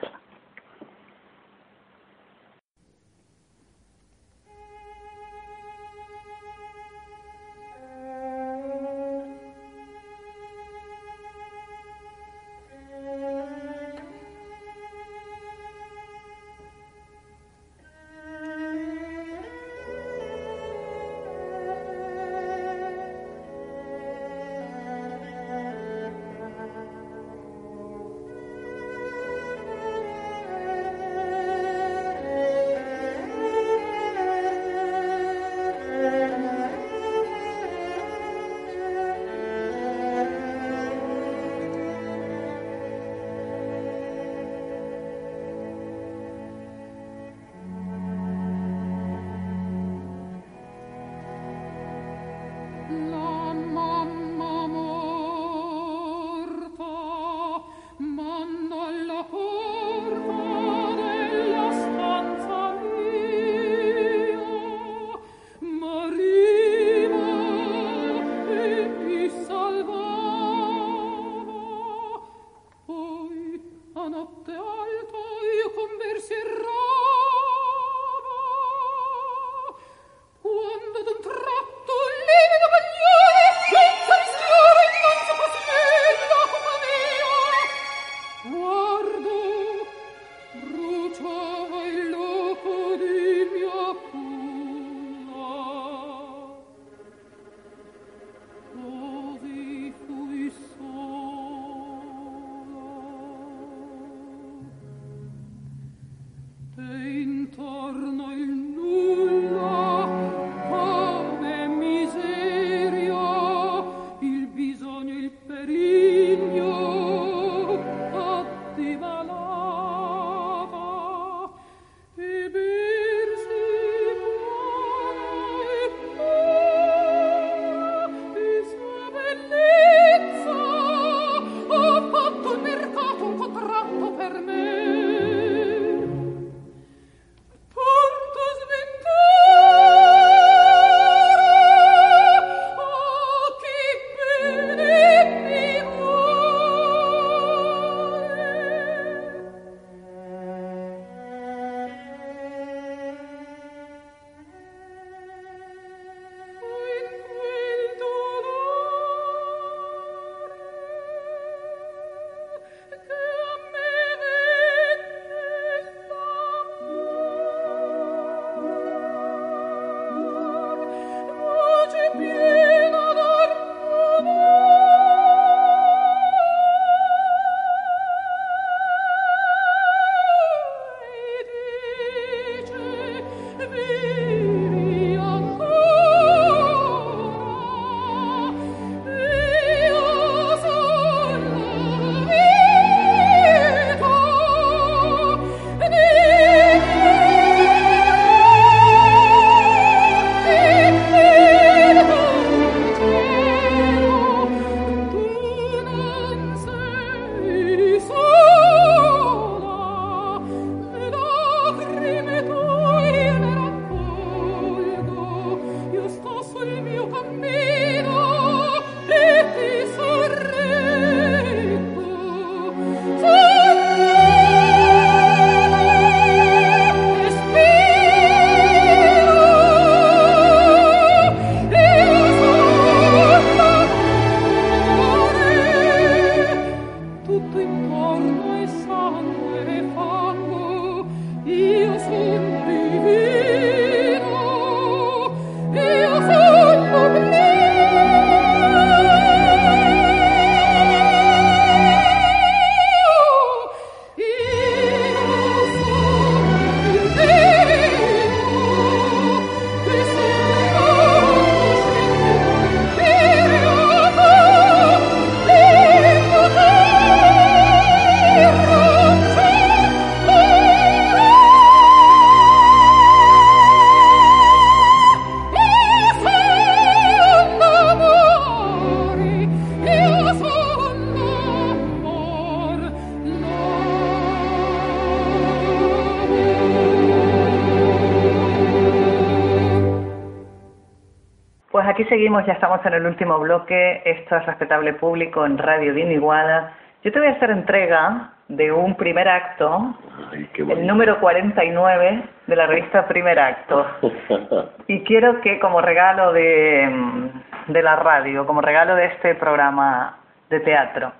[292.27, 294.01] Seguimos, ya estamos en el último bloque.
[294.03, 296.73] Esto es Respetable Público en Radio Diniguada.
[297.01, 299.95] Yo te voy a hacer entrega de un primer acto,
[300.33, 303.87] el número 49 de la revista Primer Acto.
[304.87, 307.29] y quiero que como regalo de,
[307.67, 310.17] de la radio, como regalo de este programa
[310.49, 311.13] de teatro,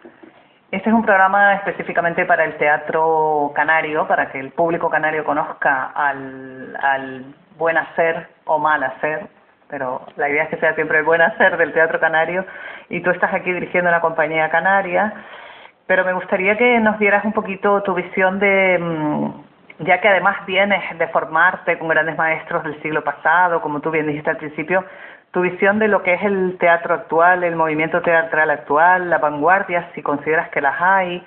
[0.71, 5.85] este es un programa específicamente para el teatro canario, para que el público canario conozca
[5.95, 7.23] al, al
[7.57, 9.36] buen hacer o mal hacer,
[9.69, 12.45] pero la idea es que sea siempre el buen hacer del teatro canario.
[12.89, 15.13] Y tú estás aquí dirigiendo una compañía canaria,
[15.85, 20.45] pero me gustaría que nos dieras un poquito tu visión de, mm, ya que además
[20.45, 24.83] vienes de formarte con grandes maestros del siglo pasado, como tú bien dijiste al principio,
[25.31, 29.89] tu visión de lo que es el teatro actual, el movimiento teatral actual, la vanguardia,
[29.93, 31.23] si consideras que las hay.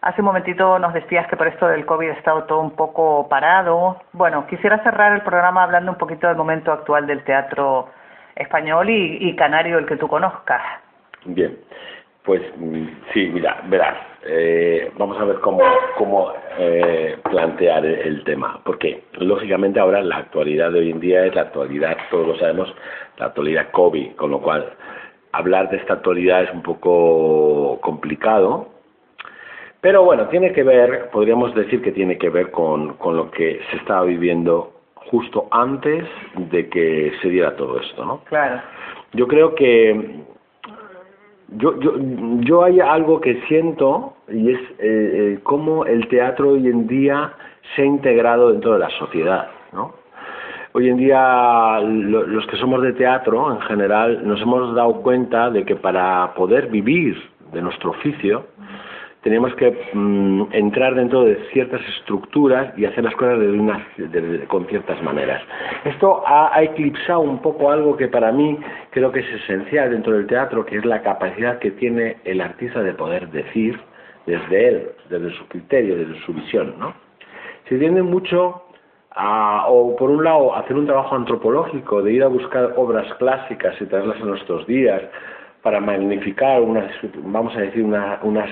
[0.00, 3.28] Hace un momentito nos decías que por esto del COVID ha estado todo un poco
[3.28, 4.00] parado.
[4.12, 7.88] Bueno, quisiera cerrar el programa hablando un poquito del momento actual del teatro
[8.36, 10.62] español y, canario, el que tú conozcas.
[11.24, 11.58] Bien,
[12.22, 15.62] pues mm, sí, mira, verás, eh, vamos a ver cómo,
[15.96, 21.34] cómo eh, plantear el, tema, porque lógicamente ahora la actualidad de hoy en día es
[21.34, 22.72] la actualidad, todos lo sabemos,
[23.16, 24.72] la actualidad COVID, con lo cual
[25.32, 28.77] hablar de esta actualidad es un poco complicado,
[29.80, 33.60] pero bueno, tiene que ver, podríamos decir que tiene que ver con, con lo que
[33.70, 34.72] se estaba viviendo
[35.10, 36.04] justo antes
[36.36, 38.20] de que se diera todo esto, ¿no?
[38.24, 38.60] Claro.
[39.12, 40.20] Yo creo que
[41.48, 41.94] yo, yo,
[42.40, 47.32] yo hay algo que siento y es eh, eh, cómo el teatro hoy en día
[47.74, 49.94] se ha integrado dentro de la sociedad, ¿no?
[50.72, 55.64] Hoy en día los que somos de teatro en general nos hemos dado cuenta de
[55.64, 57.16] que para poder vivir
[57.52, 58.44] de nuestro oficio
[59.22, 63.86] tenemos que mm, entrar dentro de ciertas estructuras y hacer las cosas de una,
[64.46, 65.42] con ciertas maneras.
[65.84, 68.58] Esto ha, eclipsado un poco algo que para mí
[68.90, 72.82] creo que es esencial dentro del teatro, que es la capacidad que tiene el artista
[72.82, 73.78] de poder decir
[74.26, 76.74] desde él, desde su criterio, desde su visión.
[76.78, 76.94] ¿no?
[77.68, 78.62] Se tiende mucho
[79.10, 83.74] a, o por un lado, hacer un trabajo antropológico, de ir a buscar obras clásicas
[83.80, 85.02] y traerlas a nuestros días,
[85.62, 86.88] para magnificar una,
[87.24, 88.46] vamos a decir, una, una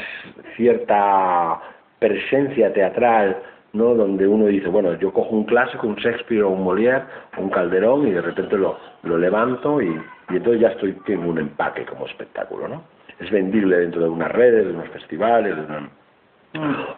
[0.57, 1.61] cierta
[1.98, 3.36] presencia teatral,
[3.72, 3.94] ¿no?
[3.94, 7.04] Donde uno dice, bueno, yo cojo un clásico, un Shakespeare o un Molière,
[7.38, 9.88] un Calderón y de repente lo, lo levanto y,
[10.30, 12.82] y entonces ya estoy tengo un empaque como espectáculo, ¿no?
[13.18, 15.88] Es vendible dentro de unas redes, de unos festivales, de una...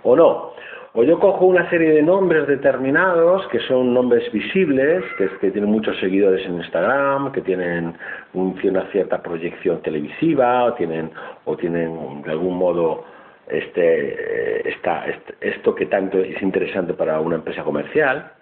[0.02, 0.52] O no.
[0.94, 5.96] O yo cojo una serie de nombres determinados que son nombres visibles, que, tienen muchos
[6.00, 7.94] seguidores en Instagram, que tienen
[8.32, 11.10] una cierta proyección televisiva, o tienen,
[11.44, 13.04] o tienen de algún modo
[13.46, 15.04] este, esta,
[15.40, 18.32] esto que tanto es interesante para una empresa comercial,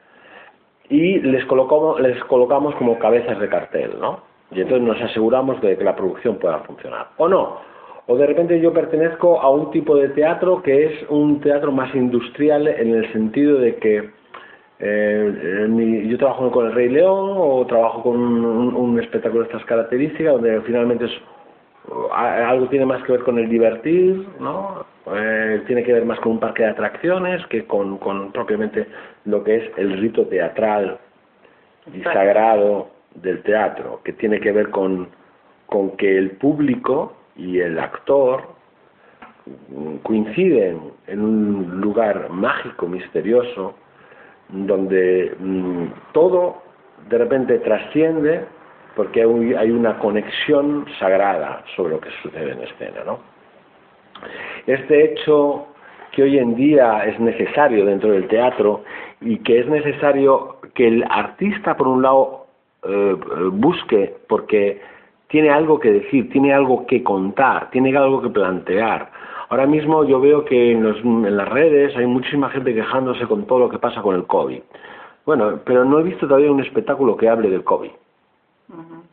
[0.88, 4.20] y les colocamos, les colocamos como cabezas de cartel, ¿no?
[4.52, 7.08] Y entonces nos aseguramos de que la producción pueda funcionar.
[7.16, 7.58] O no,
[8.06, 11.94] o de repente yo pertenezco a un tipo de teatro que es un teatro más
[11.94, 14.10] industrial en el sentido de que
[14.78, 20.34] eh, yo trabajo con el Rey León o trabajo con un, espectáculo de estas características
[20.34, 21.12] donde finalmente es,
[22.12, 24.84] algo tiene más que ver con el divertir, ¿no?
[25.14, 28.86] Eh, tiene que ver más con un parque de atracciones que con, con propiamente
[29.24, 30.98] lo que es el rito teatral
[31.94, 35.08] y sagrado del teatro, que tiene que ver con,
[35.66, 38.42] con que el público y el actor
[40.02, 43.74] coinciden en un lugar mágico, misterioso,
[44.48, 46.62] donde mm, todo
[47.08, 48.44] de repente trasciende
[48.96, 53.04] porque hay una conexión sagrada sobre lo que sucede en escena.
[53.04, 53.18] ¿no?
[54.66, 55.66] Este hecho
[56.12, 58.84] que hoy en día es necesario dentro del teatro
[59.20, 62.46] y que es necesario que el artista, por un lado,
[62.84, 63.16] eh,
[63.52, 64.80] busque, porque
[65.28, 69.10] tiene algo que decir, tiene algo que contar, tiene algo que plantear.
[69.48, 73.68] Ahora mismo yo veo que en, las redes hay muchísima gente quejándose con todo lo
[73.68, 74.60] que pasa con el COVID.
[75.24, 77.90] Bueno, pero no he visto todavía un espectáculo que hable del COVID.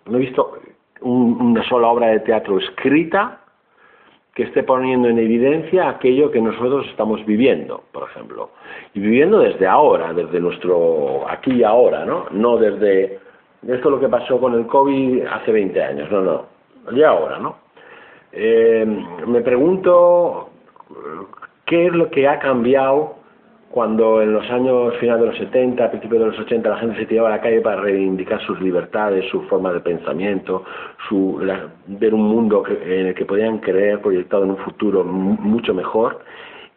[0.05, 0.59] No he visto
[1.01, 3.39] una sola obra de teatro escrita
[4.33, 8.49] que esté poniendo en evidencia aquello que nosotros estamos viviendo, por ejemplo.
[8.95, 12.25] Y viviendo desde ahora, desde nuestro aquí y ahora, ¿no?
[12.31, 13.19] No desde
[13.67, 16.45] esto es lo que pasó con el COVID hace 20 años, no, no,
[16.95, 17.55] ya ahora, ¿no?
[18.31, 18.85] Eh,
[19.27, 20.49] me pregunto
[21.65, 23.23] qué es lo que ha cambiado
[23.73, 26.95] cuando en los años finales de los 70, a principios de los 80, la gente
[26.95, 30.63] se tiraba a la calle para reivindicar sus libertades, su forma de pensamiento,
[31.09, 31.41] su,
[31.87, 36.19] ver un mundo en el que podían creer proyectado en un futuro mucho mejor.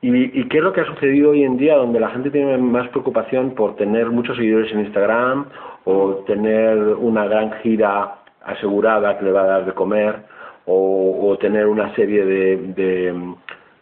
[0.03, 2.59] Y, ¿Y qué es lo que ha sucedido hoy en día, donde la gente tiene
[2.59, 5.47] más preocupación por tener muchos seguidores en Instagram
[5.84, 10.22] o tener una gran gira asegurada que le va a dar de comer
[10.66, 13.14] o, tener una serie de,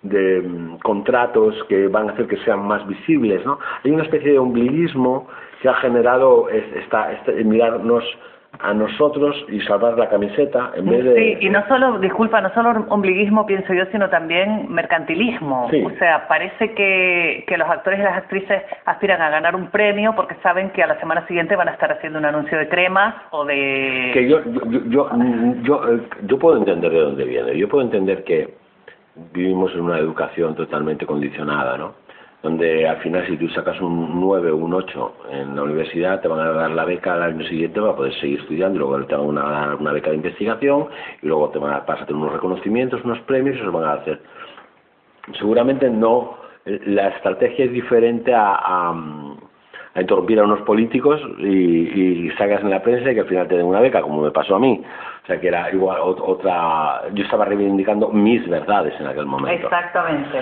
[0.02, 3.58] de, contratos que van a hacer que sean más visibles, ¿no?
[3.82, 5.26] Hay una especie de ombliguismo
[5.62, 8.04] que ha generado esta, este, mirarnos
[8.60, 11.14] a nosotros y salvar la camiseta en vez de...
[11.14, 15.66] Sí, y no solo, disculpa, no solo ombliguismo pienso yo, sino también mercantilismo.
[15.66, 20.14] O sea, parece que, que los actores y las actrices aspiran a ganar un premio
[20.14, 23.14] porque saben que a la semana siguiente van a estar haciendo un anuncio de cremas
[23.30, 24.10] o de...
[24.12, 25.10] Que yo, yo, yo,
[25.62, 27.58] yo, eh, yo puedo entender de dónde viene.
[27.58, 28.54] Yo puedo entender que
[29.32, 32.03] vivimos en una educación totalmente condicionada, ¿no?
[32.44, 36.28] Donde al final si tú sacas un 9 o un 8 en la universidad te
[36.28, 39.16] van a dar la beca al año siguiente para poder seguir estudiando y luego te
[39.16, 40.88] van a dar una beca de investigación
[41.22, 44.20] y luego te van a pasar unos reconocimientos, unos premios y se van a hacer.
[45.38, 46.36] Seguramente no,
[46.66, 52.82] la estrategia es diferente a, a, a a unos políticos y, y sacas en la
[52.82, 54.82] prensa y que al final te den una beca, como me pasó a mí.
[55.24, 57.00] O sea, que era igual otra...
[57.14, 59.64] Yo estaba reivindicando mis verdades en aquel momento.
[59.64, 60.38] Exactamente.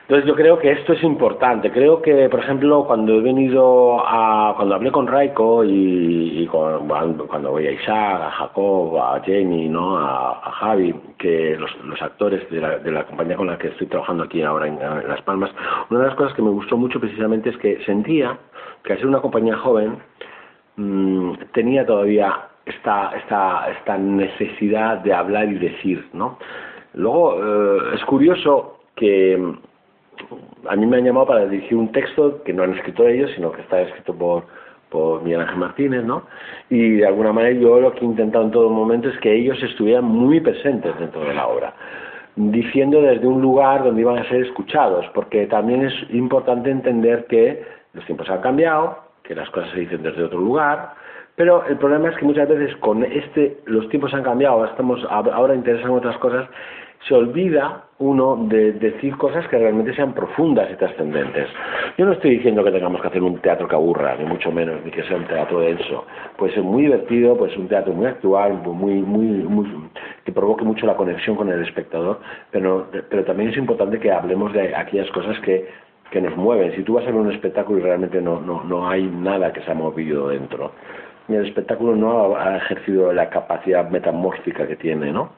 [0.00, 1.70] Entonces yo creo que esto es importante.
[1.70, 4.54] Creo que, por ejemplo, cuando he venido a...
[4.56, 9.98] Cuando hablé con Raiko y, cuando voy a Isaac, a Jacob, a Jamie, ¿no?
[9.98, 13.88] A, Javi, que los, los actores de la, de la, compañía con la que estoy
[13.88, 15.50] trabajando aquí ahora en, Las Palmas,
[15.90, 18.38] una de las cosas que me gustó mucho precisamente es que sentía
[18.82, 19.98] que al ser una compañía joven
[20.76, 26.38] mmm, tenía todavía esta, esta, esta necesidad de hablar y decir, ¿no?
[26.94, 32.42] Luego, eh, es curioso que mm, a mí me han llamado para dirigir un texto
[32.42, 34.44] que no han escrito ellos, sino que está escrito por,
[34.90, 36.24] por Miguel Ángel Martínez, ¿no?
[36.70, 39.62] Y de alguna manera yo lo que he intentado en todo momento es que ellos
[39.62, 41.74] estuvieran muy presentes dentro de la obra,
[42.36, 47.62] diciendo desde un lugar donde iban a ser escuchados, porque también es importante entender que
[47.92, 50.94] los tiempos han cambiado, que las cosas se dicen desde otro lugar,
[51.38, 55.54] pero el problema es que muchas veces con este, los tiempos han cambiado, estamos, ahora
[55.54, 56.48] interesan otras cosas,
[57.06, 61.48] se olvida uno de decir cosas que realmente sean profundas y trascendentes.
[61.96, 64.84] Yo no estoy diciendo que tengamos que hacer un teatro que aburra, ni mucho menos,
[64.84, 66.04] ni que sea un teatro denso.
[66.36, 69.88] Puede ser muy divertido, puede un teatro muy actual, muy, muy,
[70.24, 72.18] que provoque mucho la conexión con el espectador,
[72.50, 75.68] pero, pero también es importante que hablemos de aquellas cosas que,
[76.10, 76.74] que nos mueven.
[76.74, 79.60] Si tú vas a ver un espectáculo y realmente no, no, no hay nada que
[79.62, 80.72] se ha movido dentro,
[81.34, 85.30] el espectáculo no ha, ejercido la capacidad metamórfica que tiene, ¿no?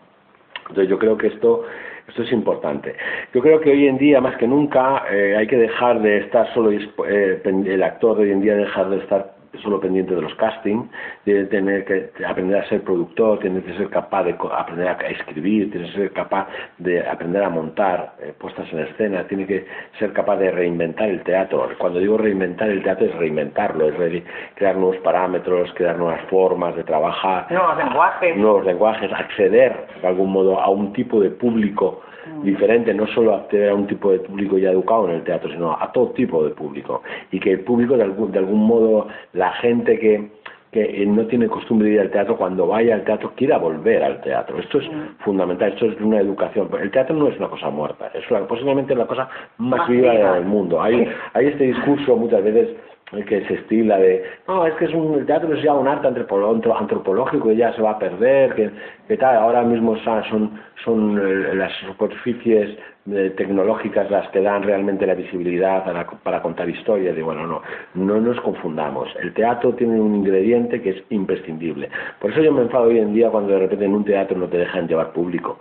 [0.69, 1.65] Entonces yo creo que esto
[2.09, 2.97] esto es importante.
[3.33, 6.53] Yo creo que hoy en día, más que nunca, eh, hay que dejar de estar
[6.55, 10.35] solo, eh, el actor de hoy en día dejar de estar solo pendiente de los
[10.37, 10.89] castings,
[11.25, 15.09] tiene que tener que aprender a ser productor, tiene que ser capaz de aprender a
[15.09, 16.49] escribir, tiene que ser capaz
[16.79, 19.67] de aprender a montar eh, puestas en escena, tiene que
[19.99, 21.69] ser capaz de reinventar el teatro.
[21.79, 24.23] Cuando digo reinventar el teatro es reinventarlo, es
[24.55, 30.33] crear nuevos parámetros, crear nuevas formas de trabajar, nuevos lenguajes, nuevos lenguajes, acceder de algún
[30.33, 32.03] modo a un tipo de público.
[32.43, 35.73] Diferente, no solo acceder a un tipo de público ya educado en el teatro, sino
[35.73, 37.03] a todo tipo de público.
[37.31, 40.31] Y que el público, de algún, de algún modo, la gente que,
[40.73, 44.21] que no tiene costumbre de ir al teatro, cuando vaya al teatro quiera volver al
[44.21, 44.59] teatro.
[44.59, 45.23] Esto es mm.
[45.25, 46.69] fundamental, esto es una educación.
[46.81, 50.81] El teatro no es una cosa muerta, es posiblemente la cosa más, viva del mundo.
[50.81, 52.77] Hay, hay este discurso muchas veces
[53.27, 56.07] que se estila de, no, es que es un, el teatro es ya un arte
[56.07, 58.71] antropológico y ya se va a perder, que,
[59.09, 62.79] que tal, ahora mismo son, son eh, las superficies
[63.11, 67.63] eh, tecnológicas las que dan realmente la visibilidad para, para contar historias, y bueno, no,
[67.95, 71.89] no nos confundamos, el teatro tiene un ingrediente que es imprescindible,
[72.21, 74.47] por eso yo me enfado hoy en día cuando de repente en un teatro no
[74.47, 75.59] te dejan llevar público,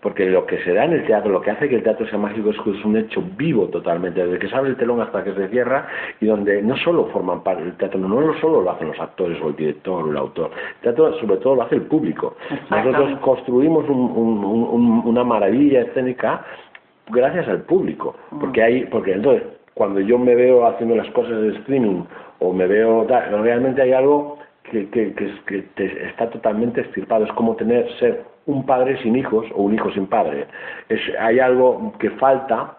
[0.00, 2.18] porque lo que se da en el teatro, lo que hace que el teatro sea
[2.18, 5.24] mágico es que es un hecho vivo totalmente, desde que se abre el telón hasta
[5.24, 5.86] que se cierra,
[6.20, 9.48] y donde no solo forman parte del teatro, no solo lo hacen los actores o
[9.48, 12.36] el director o el autor, el teatro sobre todo lo hace el público.
[12.70, 16.44] Nosotros construimos una maravilla escénica
[17.08, 19.44] gracias al público, porque hay, porque entonces
[19.74, 22.04] cuando yo me veo haciendo las cosas de streaming
[22.38, 24.38] o me veo, realmente hay algo
[24.70, 25.14] que, que,
[25.46, 25.64] que,
[26.08, 30.06] está totalmente estirpado, es como tener ser un padre sin hijos o un hijo sin
[30.06, 30.46] padre.
[30.88, 32.78] Es, hay algo que falta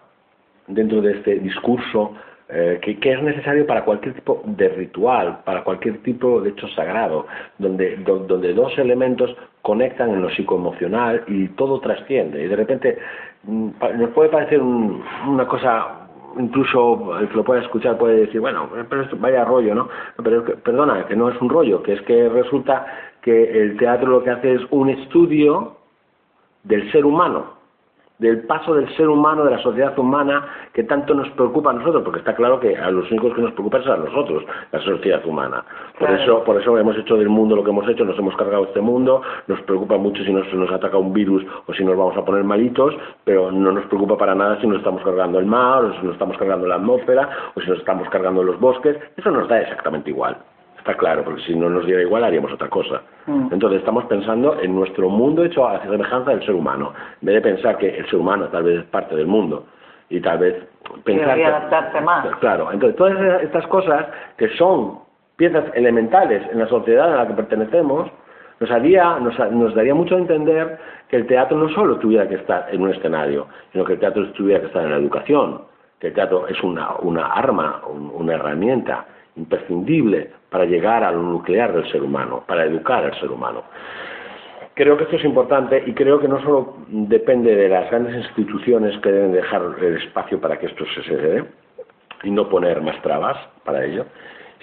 [0.66, 2.14] dentro de este discurso
[2.50, 7.26] eh, que, es necesario para cualquier tipo de ritual, para cualquier tipo de hecho sagrado,
[7.58, 12.42] donde, donde dos elementos conectan en lo psicoemocional y todo trasciende.
[12.42, 12.98] Y de repente
[13.42, 16.08] mm, nos puede parecer una cosa
[16.38, 19.88] incluso el que lo pueda escuchar puede decir, bueno, pero esto vaya rollo, ¿no?
[20.22, 22.86] Pero perdona, que no es un rollo, que es que resulta
[23.22, 25.76] que el teatro lo que hace es un estudio
[26.64, 27.56] del ser humano.
[28.18, 32.02] del paso del ser humano, de la sociedad humana, que tanto nos preocupa a nosotros,
[32.02, 35.24] porque está claro que a los únicos que nos preocupa es a nosotros, la sociedad
[35.24, 35.64] humana.
[36.00, 38.64] Por eso, por eso hemos hecho del mundo lo que hemos hecho, nos hemos cargado
[38.64, 42.16] este mundo, nos preocupa mucho si nos, nos ataca un virus o si nos vamos
[42.16, 42.92] a poner malitos,
[43.22, 46.14] pero no nos preocupa para nada si nos estamos cargando el mar, o si nos
[46.14, 50.10] estamos cargando la atmósfera, o si nos estamos cargando los bosques, eso nos da exactamente
[50.10, 50.36] igual.
[50.88, 53.02] Está claro, porque si no nos diera igual haríamos otra cosa.
[53.26, 53.52] Mm.
[53.52, 57.40] Entonces estamos pensando en nuestro mundo hecho a semejanza del ser humano, en vez de
[57.42, 59.66] pensar que el ser humano tal vez es parte del mundo
[60.08, 60.66] y tal vez
[61.04, 62.26] pensar que, adaptarse más.
[62.40, 64.06] Claro, entonces todas estas cosas
[64.38, 65.00] que son
[65.36, 68.10] piezas elementales en la sociedad a la que pertenecemos,
[68.58, 70.78] nos, haría, nos, nos, daría mucho a entender
[71.10, 74.26] que el teatro no solo tuviera que estar en un escenario, sino que el teatro
[74.32, 75.60] tuviera que estar en la educación,
[76.00, 79.04] que el teatro es una, una arma, una herramienta
[79.38, 83.64] imprescindible para llegar a lo nuclear del ser humano, para educar al ser humano.
[84.74, 88.96] Creo que esto es importante y creo que no solo depende de las grandes instituciones
[89.00, 91.44] que deben dejar el espacio para que esto se dé
[92.22, 94.06] y no poner más trabas para ello,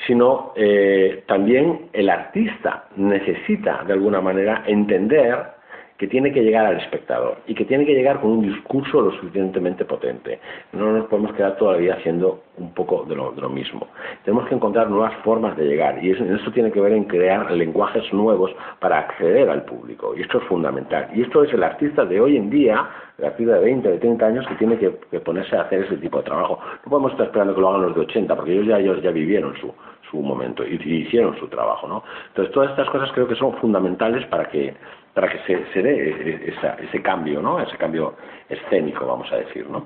[0.08, 5.55] sino eh, también el artista necesita de alguna manera entender
[5.98, 9.12] que tiene que llegar al espectador y que tiene que llegar con un discurso lo
[9.12, 10.40] suficientemente potente.
[10.74, 13.88] No nos podemos quedar todavía haciendo un poco de lo, mismo.
[14.24, 18.12] Tenemos que encontrar nuevas formas de llegar y eso, tiene que ver en crear lenguajes
[18.14, 21.10] nuevos para acceder al público y esto es fundamental.
[21.14, 24.26] Y esto es el artista de hoy en día, el artista de 20, de 30
[24.26, 24.90] años que tiene que,
[25.20, 26.60] ponerse a hacer ese tipo de trabajo.
[26.84, 29.12] No podemos estar esperando que lo hagan los de 80 porque ellos ya, ellos ya
[29.12, 29.74] vivieron su,
[30.10, 31.88] su momento y hicieron su trabajo.
[31.88, 32.04] ¿no?
[32.30, 34.74] Entonces todas estas cosas creo que son fundamentales para que
[35.16, 36.54] para que se, se dé
[36.84, 37.60] ese cambio, ¿no?
[37.62, 38.16] Ese cambio
[38.50, 39.86] escénico, vamos a decir, ¿no?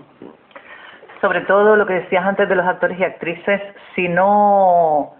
[1.21, 3.61] Sobre todo lo que decías antes de los actores y actrices,
[3.95, 5.13] si no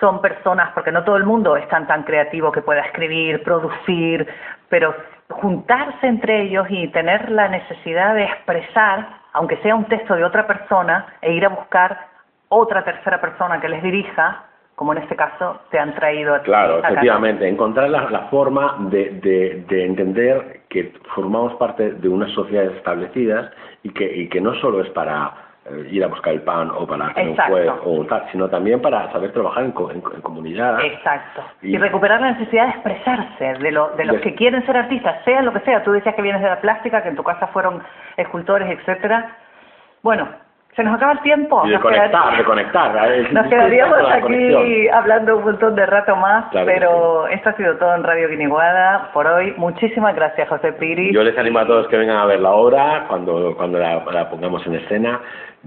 [0.00, 4.26] son personas, porque no todo el mundo es tan tan creativo que pueda escribir, producir,
[4.70, 4.94] pero
[5.28, 10.46] juntarse entre ellos y tener la necesidad de expresar, aunque sea un texto de otra
[10.46, 12.08] persona, e ir a buscar
[12.48, 14.44] otra tercera persona que les dirija,
[14.74, 16.46] como en este caso te han traído a ti.
[16.46, 23.52] Claro, efectivamente, encontrar la, forma de, de, entender que formamos parte de unas sociedades establecidas
[23.82, 25.32] y que, y que no solo es para
[25.66, 28.82] eh, ir a buscar el pan o para hacer un juego o tal, sino también
[28.82, 30.80] para saber trabajar en, comunidad.
[30.84, 31.42] Exacto.
[31.62, 35.40] Y, recuperar la necesidad de expresarse de, lo, de los que quieren ser artistas, sea
[35.42, 35.84] lo que sea.
[35.84, 37.82] Tú decías que vienes de la plástica, que en tu casa fueron
[38.16, 39.36] escultores, etcétera.
[40.02, 40.28] Bueno,
[40.76, 41.62] se nos acaba el tiempo.
[41.66, 43.32] Y de conectar, de conectar.
[43.32, 48.02] Nos quedaríamos aquí hablando un montón de rato más, pero esto ha sido todo en
[48.02, 49.54] Radio Guiniguada por hoy.
[49.56, 51.12] Muchísimas gracias, José Piri.
[51.12, 54.66] Yo les animo a todos que vengan a ver la obra cuando, cuando la, pongamos
[54.66, 55.20] en escena.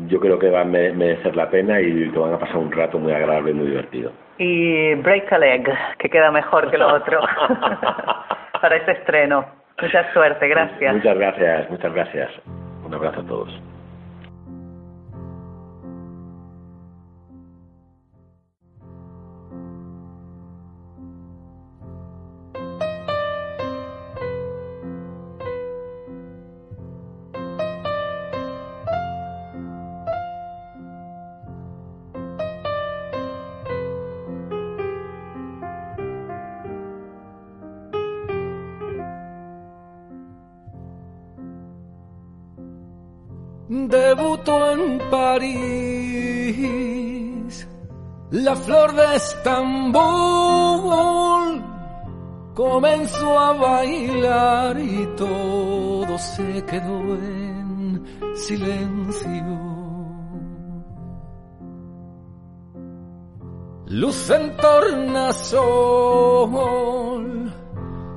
[0.07, 2.99] Yo creo que va a merecer la pena y que van a pasar un rato
[2.99, 4.11] muy agradable y muy divertido.
[4.37, 7.21] Y Break a Leg, que queda mejor que lo otro
[8.61, 9.45] para este estreno.
[9.81, 10.95] Mucha suerte, gracias.
[10.95, 12.29] Muchas gracias, muchas gracias.
[12.85, 13.76] Un abrazo a todos.
[45.37, 46.73] París.
[48.31, 50.01] La flor de Estambul
[52.55, 58.03] comenzó a bailar y todo se quedó en
[58.35, 59.43] silencio.
[63.89, 65.63] Luz en tornasol,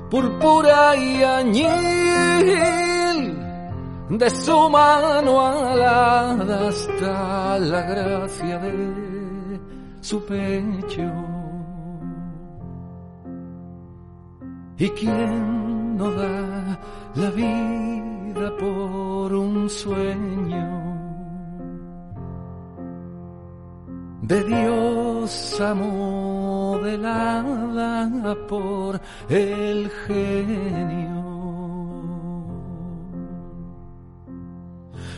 [0.09, 2.90] púrpura y añil
[4.17, 9.61] de su mano alada está la gracia de
[10.01, 11.09] su pecho.
[14.77, 16.77] ¿Y quién no da
[17.15, 20.81] la vida por un sueño?
[24.23, 26.89] De Dios modelada
[28.47, 28.99] por
[29.29, 31.20] el genio.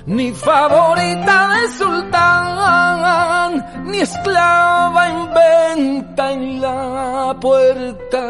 [0.05, 8.21] Ni favorita de sultán, ni esclava en venta en la puerta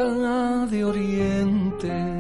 [0.68, 2.14] de Oriente.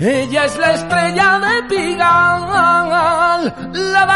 [0.00, 4.06] Ella es la estrella de Pigal, la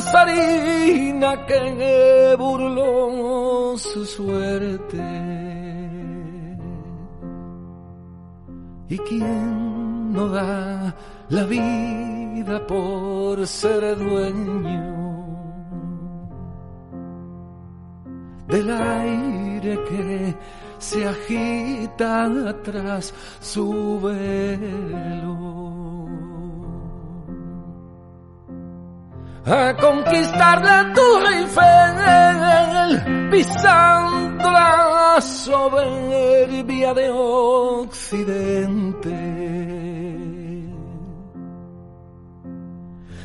[0.00, 5.02] danzarina que burló su suerte
[8.88, 9.81] ¿Y quién
[10.12, 10.94] no da
[11.30, 15.02] la vida por ser dueño
[18.48, 20.34] del aire que
[20.78, 22.30] se agita
[22.62, 25.52] tras su velo?
[29.44, 38.12] a conquistar la Torre Eiffel, pisando la soberbia de Occidente.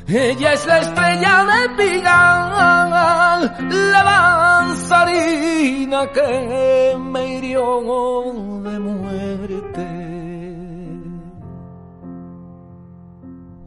[0.07, 7.81] Ella es la estrella de Pigal, la danzarina que me hirió
[8.63, 9.85] de muerte.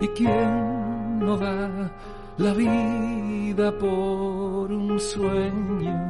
[0.01, 1.93] ¿Y quién no da
[2.39, 6.10] la vida por un sueño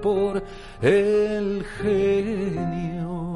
[0.00, 0.42] por
[0.80, 3.35] el genio.